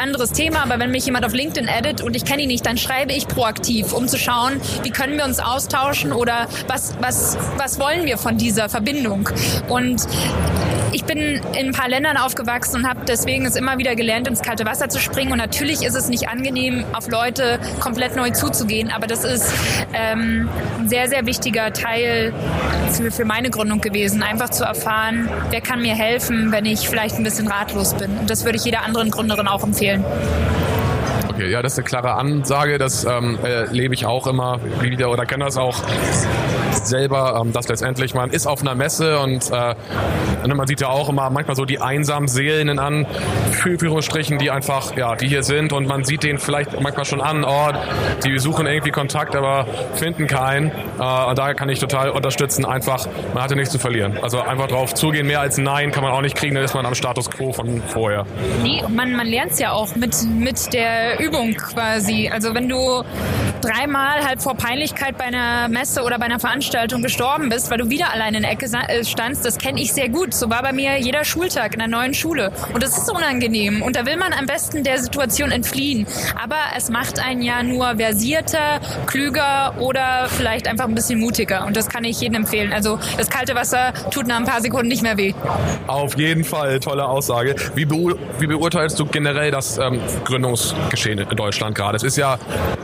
anderes 0.00 0.32
Thema, 0.32 0.62
aber 0.62 0.78
wenn 0.78 0.90
mich 0.90 1.04
jemand 1.04 1.24
auf 1.24 1.32
LinkedIn 1.32 1.68
edit 1.68 2.00
und 2.00 2.16
ich 2.16 2.24
kenne 2.24 2.42
ihn 2.42 2.48
nicht, 2.48 2.64
dann 2.66 2.78
schreibe 2.78 3.12
ich 3.12 3.28
proaktiv, 3.28 3.92
um 3.92 4.08
zu 4.08 4.18
schauen, 4.18 4.60
wie 4.82 4.90
können 4.90 5.16
wir 5.16 5.24
uns 5.24 5.38
austauschen 5.38 6.12
oder 6.12 6.46
was, 6.66 6.94
was, 7.00 7.36
was 7.56 7.78
wollen 7.78 8.04
wir 8.04 8.18
von 8.18 8.36
dieser 8.36 8.68
Verbindung. 8.68 9.28
Und 9.68 10.06
ich 10.94 11.04
bin 11.04 11.18
in 11.18 11.42
ein 11.54 11.72
paar 11.72 11.88
Ländern 11.88 12.16
aufgewachsen 12.16 12.76
und 12.76 12.88
habe 12.88 13.00
deswegen 13.06 13.44
es 13.46 13.56
immer 13.56 13.78
wieder 13.78 13.96
gelernt, 13.96 14.28
ins 14.28 14.42
kalte 14.42 14.64
Wasser 14.64 14.88
zu 14.88 15.00
springen. 15.00 15.32
Und 15.32 15.38
natürlich 15.38 15.82
ist 15.82 15.96
es 15.96 16.08
nicht 16.08 16.28
angenehm, 16.28 16.84
auf 16.92 17.10
Leute 17.10 17.58
komplett 17.80 18.14
neu 18.14 18.30
zuzugehen, 18.30 18.92
aber 18.94 19.08
das 19.08 19.24
ist 19.24 19.52
ähm, 19.92 20.48
ein 20.78 20.88
sehr, 20.88 21.08
sehr 21.08 21.26
wichtiger 21.26 21.72
Teil 21.72 22.32
für, 22.92 23.10
für 23.10 23.24
meine 23.24 23.50
Gründung 23.50 23.80
gewesen, 23.80 24.22
einfach 24.22 24.50
zu 24.50 24.64
erfahren, 24.64 25.28
wer 25.50 25.60
kann 25.60 25.82
mir 25.82 25.94
helfen, 25.94 26.52
wenn 26.52 26.64
ich 26.64 26.88
vielleicht 26.88 27.16
ein 27.16 27.24
bisschen 27.24 27.48
ratlos 27.48 27.94
bin. 27.94 28.16
Und 28.18 28.30
das 28.30 28.44
würde 28.44 28.56
ich 28.56 28.64
jeder 28.64 28.82
anderen 28.82 29.10
Gründerin 29.10 29.48
auch 29.48 29.64
empfehlen. 29.64 30.04
Okay, 31.28 31.50
ja, 31.50 31.62
das 31.62 31.72
ist 31.72 31.78
eine 31.78 31.86
klare 31.86 32.14
Ansage. 32.14 32.78
Das 32.78 33.04
ähm, 33.04 33.38
erlebe 33.42 33.94
ich 33.94 34.06
auch 34.06 34.28
immer 34.28 34.60
wieder 34.80 35.10
oder 35.10 35.26
kenne 35.26 35.44
das 35.44 35.56
auch 35.56 35.82
selber, 36.86 37.40
ähm, 37.40 37.52
dass 37.52 37.68
letztendlich 37.68 38.14
man 38.14 38.30
ist 38.30 38.46
auf 38.46 38.60
einer 38.60 38.74
Messe 38.74 39.18
und 39.18 39.50
äh, 39.50 39.74
man 40.46 40.66
sieht 40.66 40.80
ja 40.80 40.88
auch 40.88 41.08
immer 41.08 41.30
manchmal 41.30 41.56
so 41.56 41.64
die 41.64 41.80
einsamen 41.80 42.28
Seelen 42.28 42.68
in 42.68 42.78
Anführungsstrichen, 42.78 44.38
die 44.38 44.50
einfach, 44.50 44.96
ja, 44.96 45.16
die 45.16 45.28
hier 45.28 45.42
sind 45.42 45.72
und 45.72 45.86
man 45.86 46.04
sieht 46.04 46.22
denen 46.22 46.38
vielleicht 46.38 46.80
manchmal 46.80 47.04
schon 47.04 47.20
an, 47.20 47.44
oh, 47.44 47.72
die 48.24 48.38
suchen 48.38 48.66
irgendwie 48.66 48.90
Kontakt, 48.90 49.34
aber 49.34 49.66
finden 49.94 50.26
keinen. 50.26 50.68
Äh, 50.68 50.72
daher 50.98 51.54
kann 51.54 51.68
ich 51.68 51.78
total 51.78 52.10
unterstützen, 52.10 52.64
einfach, 52.64 53.06
man 53.32 53.42
hatte 53.42 53.56
nichts 53.56 53.72
zu 53.72 53.78
verlieren. 53.78 54.18
Also 54.22 54.40
einfach 54.40 54.68
drauf 54.68 54.94
zugehen, 54.94 55.26
mehr 55.26 55.40
als 55.40 55.58
Nein 55.58 55.90
kann 55.90 56.04
man 56.04 56.12
auch 56.12 56.22
nicht 56.22 56.36
kriegen, 56.36 56.54
dann 56.54 56.64
ist 56.64 56.74
man 56.74 56.86
am 56.86 56.94
Status 56.94 57.30
quo 57.30 57.52
von 57.52 57.82
vorher. 57.88 58.26
Nee, 58.62 58.82
man, 58.88 59.16
man 59.16 59.26
lernt 59.26 59.52
es 59.52 59.58
ja 59.58 59.72
auch 59.72 59.96
mit, 59.96 60.14
mit 60.24 60.72
der 60.72 61.18
Übung 61.20 61.54
quasi. 61.54 62.30
Also 62.32 62.54
wenn 62.54 62.68
du 62.68 63.02
dreimal 63.60 64.24
halt 64.24 64.42
vor 64.42 64.54
Peinlichkeit 64.54 65.16
bei 65.16 65.24
einer 65.24 65.68
Messe 65.68 66.02
oder 66.02 66.18
bei 66.18 66.26
einer 66.26 66.38
Veranstaltung 66.38 66.73
gestorben 66.74 67.48
bist, 67.48 67.70
weil 67.70 67.78
du 67.78 67.88
wieder 67.88 68.12
allein 68.12 68.34
in 68.34 68.42
der 68.42 68.52
Ecke 68.52 68.66
äh, 68.66 69.04
standst, 69.04 69.44
das 69.44 69.58
kenne 69.58 69.80
ich 69.80 69.92
sehr 69.92 70.08
gut. 70.08 70.34
So 70.34 70.50
war 70.50 70.62
bei 70.62 70.72
mir 70.72 70.98
jeder 70.98 71.24
Schultag 71.24 71.74
in 71.74 71.78
der 71.78 71.88
neuen 71.88 72.14
Schule. 72.14 72.50
Und 72.72 72.82
das 72.82 72.98
ist 72.98 73.10
unangenehm. 73.10 73.82
Und 73.82 73.96
da 73.96 74.06
will 74.06 74.16
man 74.16 74.32
am 74.32 74.46
besten 74.46 74.82
der 74.82 74.98
Situation 74.98 75.52
entfliehen. 75.52 76.06
Aber 76.40 76.56
es 76.76 76.90
macht 76.90 77.20
einen 77.20 77.42
ja 77.42 77.62
nur 77.62 77.96
versierter, 77.96 78.80
klüger 79.06 79.74
oder 79.78 80.26
vielleicht 80.28 80.66
einfach 80.66 80.86
ein 80.86 80.94
bisschen 80.94 81.20
mutiger. 81.20 81.64
Und 81.66 81.76
das 81.76 81.88
kann 81.88 82.04
ich 82.04 82.20
jedem 82.20 82.42
empfehlen. 82.42 82.72
Also 82.72 82.98
das 83.16 83.30
kalte 83.30 83.54
Wasser 83.54 83.92
tut 84.10 84.26
nach 84.26 84.38
ein 84.38 84.44
paar 84.44 84.60
Sekunden 84.60 84.88
nicht 84.88 85.02
mehr 85.02 85.16
weh. 85.16 85.32
Auf 85.86 86.18
jeden 86.18 86.44
Fall, 86.44 86.80
tolle 86.80 87.06
Aussage. 87.06 87.54
Wie, 87.74 87.84
beur 87.84 88.16
wie 88.38 88.46
beurteilst 88.46 88.98
du 88.98 89.06
generell 89.06 89.50
das 89.50 89.78
ähm, 89.78 90.00
Gründungsgeschehen 90.24 91.20
in 91.20 91.36
Deutschland 91.36 91.76
gerade? 91.76 91.96
Es 91.96 92.02
ist 92.02 92.16
ja 92.16 92.38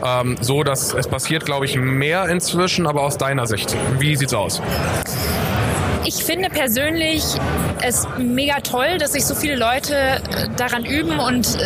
ähm, 0.05 0.37
so, 0.41 0.63
dass 0.63 0.95
es 0.95 1.09
passiert, 1.09 1.45
glaube 1.45 1.65
ich, 1.65 1.77
mehr 1.77 2.29
inzwischen, 2.29 2.87
aber 2.87 3.03
aus 3.03 3.19
deiner 3.19 3.47
Sicht. 3.47 3.77
Wie 3.99 4.17
sieht's 4.17 4.35
aus? 4.35 4.61
Ich 6.05 6.25
finde 6.25 6.49
persönlich 6.49 7.23
es 7.83 8.07
mega 8.19 8.61
toll, 8.61 8.99
dass 8.99 9.13
sich 9.13 9.25
so 9.25 9.35
viele 9.35 9.57
Leute 9.57 9.95
äh, 9.95 10.21
daran 10.57 10.85
üben 10.85 11.19
und 11.19 11.57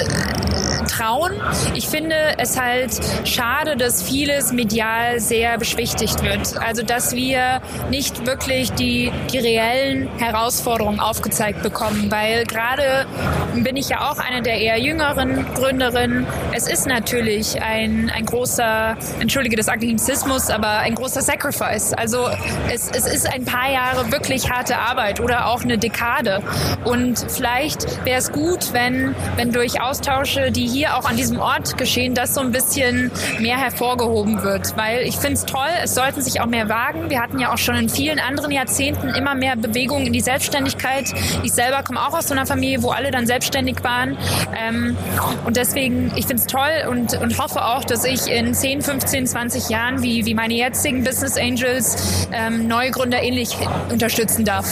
trauen. 0.86 1.32
Ich 1.74 1.88
finde 1.88 2.14
es 2.38 2.60
halt 2.60 2.92
schade, 3.24 3.76
dass 3.76 4.02
vieles 4.02 4.52
medial 4.52 5.20
sehr 5.20 5.58
beschwichtigt 5.58 6.22
wird. 6.22 6.56
Also 6.58 6.82
dass 6.82 7.14
wir 7.14 7.60
nicht 7.90 8.26
wirklich 8.26 8.72
die, 8.72 9.12
die 9.32 9.38
reellen 9.38 10.08
Herausforderungen 10.18 11.00
aufgezeigt 11.00 11.62
bekommen, 11.62 12.10
weil 12.10 12.44
gerade 12.44 13.06
bin 13.54 13.76
ich 13.76 13.88
ja 13.88 14.10
auch 14.10 14.18
eine 14.18 14.42
der 14.42 14.58
eher 14.60 14.78
jüngeren 14.80 15.46
Gründerinnen. 15.54 16.26
Es 16.52 16.68
ist 16.68 16.86
natürlich 16.86 17.60
ein, 17.62 18.10
ein 18.14 18.26
großer, 18.26 18.96
entschuldige 19.20 19.56
das 19.56 19.68
Anglizismus, 19.68 20.50
aber 20.50 20.78
ein 20.78 20.94
großer 20.94 21.22
Sacrifice. 21.22 21.92
Also 21.92 22.28
es, 22.72 22.90
es 22.90 23.06
ist 23.06 23.32
ein 23.32 23.44
paar 23.44 23.70
Jahre 23.70 24.10
wirklich 24.12 24.50
harte 24.50 24.76
Arbeit 24.78 25.20
oder 25.20 25.46
auch 25.46 25.62
eine 25.62 25.78
Dekade. 25.78 26.42
Und 26.84 27.24
vielleicht 27.28 28.04
wäre 28.04 28.18
es 28.18 28.32
gut, 28.32 28.72
wenn, 28.72 29.14
wenn 29.36 29.52
durch 29.52 29.80
Austausche, 29.80 30.50
die 30.50 30.66
hier 30.74 30.96
auch 30.96 31.04
an 31.04 31.16
diesem 31.16 31.38
Ort 31.38 31.78
geschehen, 31.78 32.14
dass 32.14 32.34
so 32.34 32.40
ein 32.40 32.50
bisschen 32.50 33.12
mehr 33.38 33.56
hervorgehoben 33.56 34.42
wird. 34.42 34.76
Weil 34.76 35.02
ich 35.02 35.16
finde 35.16 35.34
es 35.34 35.46
toll, 35.46 35.68
es 35.82 35.94
sollten 35.94 36.20
sich 36.20 36.40
auch 36.40 36.46
mehr 36.46 36.68
wagen. 36.68 37.10
Wir 37.10 37.22
hatten 37.22 37.38
ja 37.38 37.52
auch 37.52 37.58
schon 37.58 37.76
in 37.76 37.88
vielen 37.88 38.18
anderen 38.18 38.50
Jahrzehnten 38.50 39.08
immer 39.10 39.34
mehr 39.34 39.56
Bewegung 39.56 40.04
in 40.04 40.12
die 40.12 40.20
Selbstständigkeit. 40.20 41.12
Ich 41.44 41.52
selber 41.52 41.82
komme 41.82 42.00
auch 42.00 42.12
aus 42.12 42.28
so 42.28 42.34
einer 42.34 42.46
Familie, 42.46 42.82
wo 42.82 42.90
alle 42.90 43.10
dann 43.10 43.26
selbstständig 43.26 43.82
waren. 43.84 44.16
Ähm, 44.60 44.96
und 45.44 45.56
deswegen, 45.56 46.12
ich 46.16 46.26
finde 46.26 46.42
es 46.42 46.46
toll 46.46 46.88
und, 46.90 47.14
und 47.20 47.38
hoffe 47.38 47.64
auch, 47.64 47.84
dass 47.84 48.04
ich 48.04 48.26
in 48.26 48.52
10, 48.52 48.82
15, 48.82 49.26
20 49.28 49.68
Jahren, 49.68 50.02
wie, 50.02 50.26
wie 50.26 50.34
meine 50.34 50.54
jetzigen 50.54 51.04
Business 51.04 51.36
Angels, 51.36 52.28
ähm, 52.32 52.66
Neugründer 52.66 53.22
ähnlich 53.22 53.56
unterstützen 53.90 54.44
darf. 54.44 54.66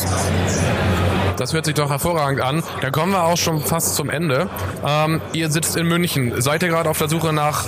Das 1.43 1.53
hört 1.53 1.65
sich 1.65 1.75
doch 1.75 1.91
hervorragend 1.91 2.41
an. 2.41 2.63
Dann 2.83 2.93
kommen 2.93 3.11
wir 3.11 3.25
auch 3.25 3.37
schon 3.37 3.61
fast 3.61 3.97
zum 3.97 4.11
Ende. 4.11 4.49
Ähm, 4.87 5.21
ihr 5.33 5.51
sitzt 5.51 5.75
in 5.75 5.89
München. 5.89 6.41
Seid 6.41 6.63
ihr 6.63 6.69
gerade 6.69 6.89
auf 6.89 6.99
der 6.99 7.09
Suche 7.09 7.33
nach 7.33 7.65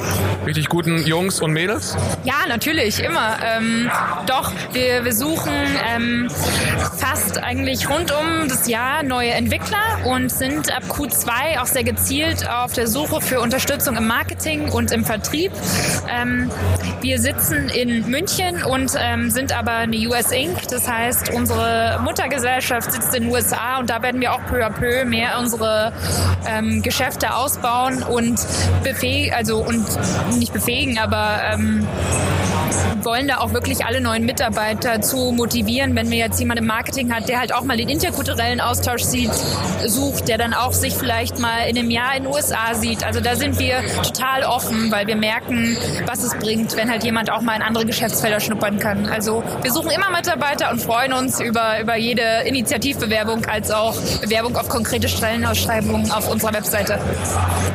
richtig 0.47 0.69
guten 0.69 1.05
Jungs 1.05 1.43
und 1.43 1.53
Mädels? 1.53 1.97
Ja, 2.23 2.47
natürlich, 2.47 3.03
immer. 3.03 3.37
Ähm, 3.43 3.91
doch, 4.29 4.53
wir, 4.71 5.05
wir 5.05 5.13
suchen 5.13 5.51
ähm, 5.93 6.31
fast 6.99 7.43
eigentlich 7.43 7.91
rund 7.91 8.13
um 8.13 8.49
das 8.49 8.69
Jahr 8.69 9.03
neue 9.03 9.31
Entwickler 9.31 10.05
und 10.05 10.31
sind 10.31 10.73
ab 10.73 10.85
Q2 10.89 11.61
auch 11.61 11.67
sehr 11.67 11.83
gezielt 11.83 12.49
auf 12.49 12.75
der 12.75 12.87
Suche 12.87 13.21
für 13.21 13.41
Unterstützung 13.41 13.97
im 13.97 14.07
Marketing 14.07 14.71
und 14.71 14.93
im 14.93 15.05
Vertrieb. 15.05 15.51
Ähm, 16.09 16.49
wir 17.01 17.19
sitzen 17.19 17.71
in 17.71 18.09
München 18.09 18.63
und 18.63 18.93
ähm, 18.97 19.31
sind 19.31 19.51
aber 19.51 19.73
eine 19.73 19.97
US 19.97 20.31
Inc. 20.31 20.69
Das 20.69 20.89
heißt, 20.89 21.31
unsere 21.35 21.99
Muttergesellschaft 22.05 22.93
sitzt 22.93 23.13
in 23.17 23.25
den 23.25 23.33
USA 23.33 23.64
USA 23.65 23.79
und 23.79 23.91
da 23.91 24.03
werden 24.03 24.21
wir 24.21 24.33
auch 24.33 24.45
peu 24.47 24.65
à 24.65 24.71
peu 24.71 25.05
mehr 25.05 25.39
unsere 25.39 25.93
ähm, 26.47 26.83
Geschäfte 26.83 27.35
ausbauen 27.35 28.03
und 28.03 28.39
befähigen, 28.83 29.35
also 29.35 29.59
und 29.59 29.85
nicht 30.37 30.53
befähigen, 30.53 30.99
aber 30.99 31.41
ähm, 31.53 31.87
wollen 33.03 33.29
da 33.29 33.39
auch 33.39 33.53
wirklich 33.53 33.85
alle 33.85 34.01
neuen 34.01 34.25
Mitarbeiter 34.25 35.01
zu 35.01 35.33
motivieren, 35.33 35.95
wenn 35.97 36.11
wir 36.11 36.19
jetzt 36.19 36.39
jemand 36.41 36.61
im 36.61 36.67
Marketing 36.67 37.13
hat, 37.13 37.29
der 37.29 37.39
halt 37.39 37.55
auch 37.55 37.65
mal 37.65 37.77
den 37.77 37.89
interkulturellen 37.89 38.61
Austausch 38.61 39.03
sieht, 39.03 39.33
sucht, 39.87 40.29
der 40.29 40.39
dann 40.39 40.55
auch 40.55 40.73
sich 40.73 40.95
vielleicht 40.95 41.39
mal 41.39 41.69
in 41.69 41.79
einem 41.79 41.91
Jahr 41.91 42.17
in 42.17 42.25
den 42.25 42.33
USA 42.33 42.75
sieht. 42.75 43.05
Also 43.05 43.21
da 43.21 43.37
sind 43.37 43.59
wir 43.59 43.83
total 44.03 44.45
offen, 44.45 44.91
weil 44.91 45.07
wir 45.07 45.17
merken, 45.17 45.77
was 46.07 46.23
es 46.23 46.35
bringt, 46.35 46.77
wenn 46.77 46.91
halt 46.91 47.05
jemand 47.05 47.31
auch 47.31 47.43
mal 47.43 47.57
in 47.57 47.63
andere 47.63 47.87
Geschäftsfelder 47.87 48.41
schnuppern 48.41 48.79
kann. 48.79 49.07
Also 49.07 49.43
wir 49.63 49.73
suchen 49.73 49.91
immer 49.91 50.11
Mitarbeiter 50.11 50.71
und 50.71 50.81
freuen 50.81 51.13
uns 51.13 51.41
über, 51.41 51.81
über 51.81 51.97
jede 51.97 52.23
Initiativbewerbung 52.45 53.45
als 53.47 53.71
auch 53.71 53.95
Bewerbung 54.21 54.57
auf 54.57 54.69
konkrete 54.69 55.09
Stellenausschreibungen 55.09 56.11
auf 56.11 56.31
unserer 56.31 56.55
Webseite. 56.55 56.99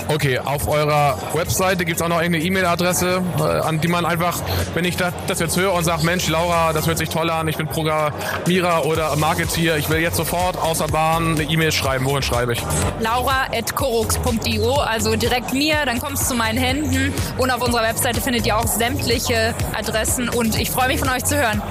Okay, 0.08 0.40
auf 0.40 0.68
eurer 0.68 1.18
Webseite 1.34 1.86
gibt 1.86 1.98
es 1.98 2.02
auch 2.02 2.10
noch 2.10 2.22
irgendeine 2.22 2.46
E-Mail-Adresse, 2.46 3.22
äh, 3.38 3.42
an 3.42 3.80
die 3.80 3.88
man 3.88 4.06
einfach, 4.06 4.42
wenn 4.74 4.86
ich 4.90 4.98
das, 4.98 5.40
jetzt 5.40 5.58
höre 5.58 5.74
und 5.74 5.84
sage, 5.84 6.06
Mensch, 6.06 6.28
Laura, 6.28 6.74
das 6.74 6.88
hört 6.88 6.98
sich 6.98 7.10
toll 7.10 7.30
an, 7.30 7.48
ich 7.48 7.58
bin 7.58 7.68
Programmierer 7.68 8.86
oder 8.86 9.16
Marketeer, 9.16 9.78
ich 9.78 9.90
will 9.90 10.00
jetzt 10.00 10.18
sofort 10.18 10.58
außer 10.58 10.88
Bahn 10.88 11.36
eine 11.36 11.44
E-Mail 11.44 11.72
schreiben. 11.72 12.06
Wohin 12.06 12.22
schreibe 12.22 12.54
ich? 12.54 12.62
laura.korux.io, 13.00 14.74
also 14.76 15.16
direkt 15.16 15.54
mir, 15.54 15.86
dann 15.86 16.00
kommst 16.00 16.24
du 16.24 16.28
zu 16.30 16.36
meinen 16.36 16.58
Händen 16.58 17.14
und 17.38 17.52
auf 17.52 17.62
unserer 17.62 17.84
Webseite 17.84 18.22
findet 18.22 18.46
ihr 18.46 18.58
auch 18.58 18.68
sämtliche 18.68 19.56
Adressen 19.78 20.30
und 20.30 20.60
ich 20.60 20.70
freue 20.70 20.88
mich 20.88 21.00
von 21.00 21.10
euch 21.10 21.24
zu 21.24 21.38
hören. 21.38 21.62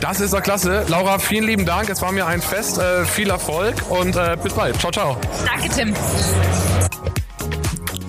Das 0.00 0.20
ist 0.20 0.32
doch 0.32 0.42
klasse. 0.42 0.84
Laura, 0.88 1.18
vielen 1.18 1.44
lieben 1.44 1.66
Dank. 1.66 1.88
Es 1.88 2.02
war 2.02 2.12
mir 2.12 2.26
ein 2.26 2.40
Fest. 2.40 2.78
Äh, 2.78 3.04
viel 3.04 3.30
Erfolg 3.30 3.74
und 3.88 4.16
äh, 4.16 4.36
bis 4.42 4.52
bald. 4.54 4.78
Ciao, 4.78 4.92
ciao. 4.92 5.16
Danke, 5.44 5.68
Tim. 5.68 5.94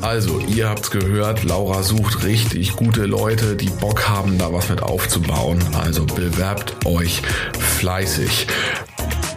Also, 0.01 0.39
ihr 0.39 0.69
habt's 0.69 0.91
gehört, 0.91 1.43
Laura 1.43 1.83
sucht 1.83 2.23
richtig 2.23 2.75
gute 2.75 3.05
Leute, 3.05 3.55
die 3.55 3.69
Bock 3.69 4.07
haben, 4.07 4.37
da 4.37 4.53
was 4.53 4.69
mit 4.69 4.81
aufzubauen. 4.81 5.61
Also 5.73 6.05
bewerbt 6.05 6.85
euch 6.85 7.21
fleißig. 7.59 8.47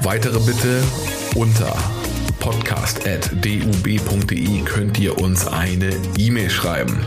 Weitere 0.03 0.39
Bitte 0.41 0.83
unter 1.35 1.75
podcast.dub.de 2.39 4.63
könnt 4.65 4.99
ihr 4.99 5.19
uns 5.19 5.47
eine 5.47 5.93
E-Mail 6.19 6.51
schreiben. 6.51 7.05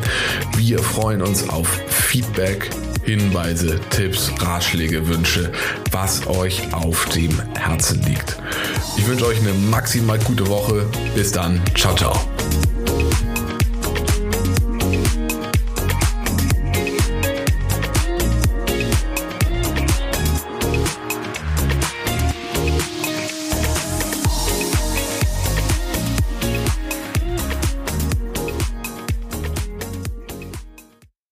Wir 0.57 0.79
freuen 0.79 1.21
uns 1.21 1.47
auf 1.49 1.67
Feedback, 1.87 2.69
Hinweise, 3.03 3.79
Tipps, 3.89 4.31
Ratschläge, 4.39 5.07
Wünsche, 5.07 5.51
was 5.91 6.25
euch 6.27 6.73
auf 6.73 7.05
dem 7.09 7.39
Herzen 7.57 8.01
liegt. 8.03 8.37
Ich 8.97 9.07
wünsche 9.07 9.27
euch 9.27 9.39
eine 9.39 9.53
maximal 9.53 10.19
gute 10.19 10.47
Woche. 10.47 10.85
Bis 11.15 11.31
dann. 11.31 11.61
Ciao, 11.75 11.95
ciao. 11.95 12.34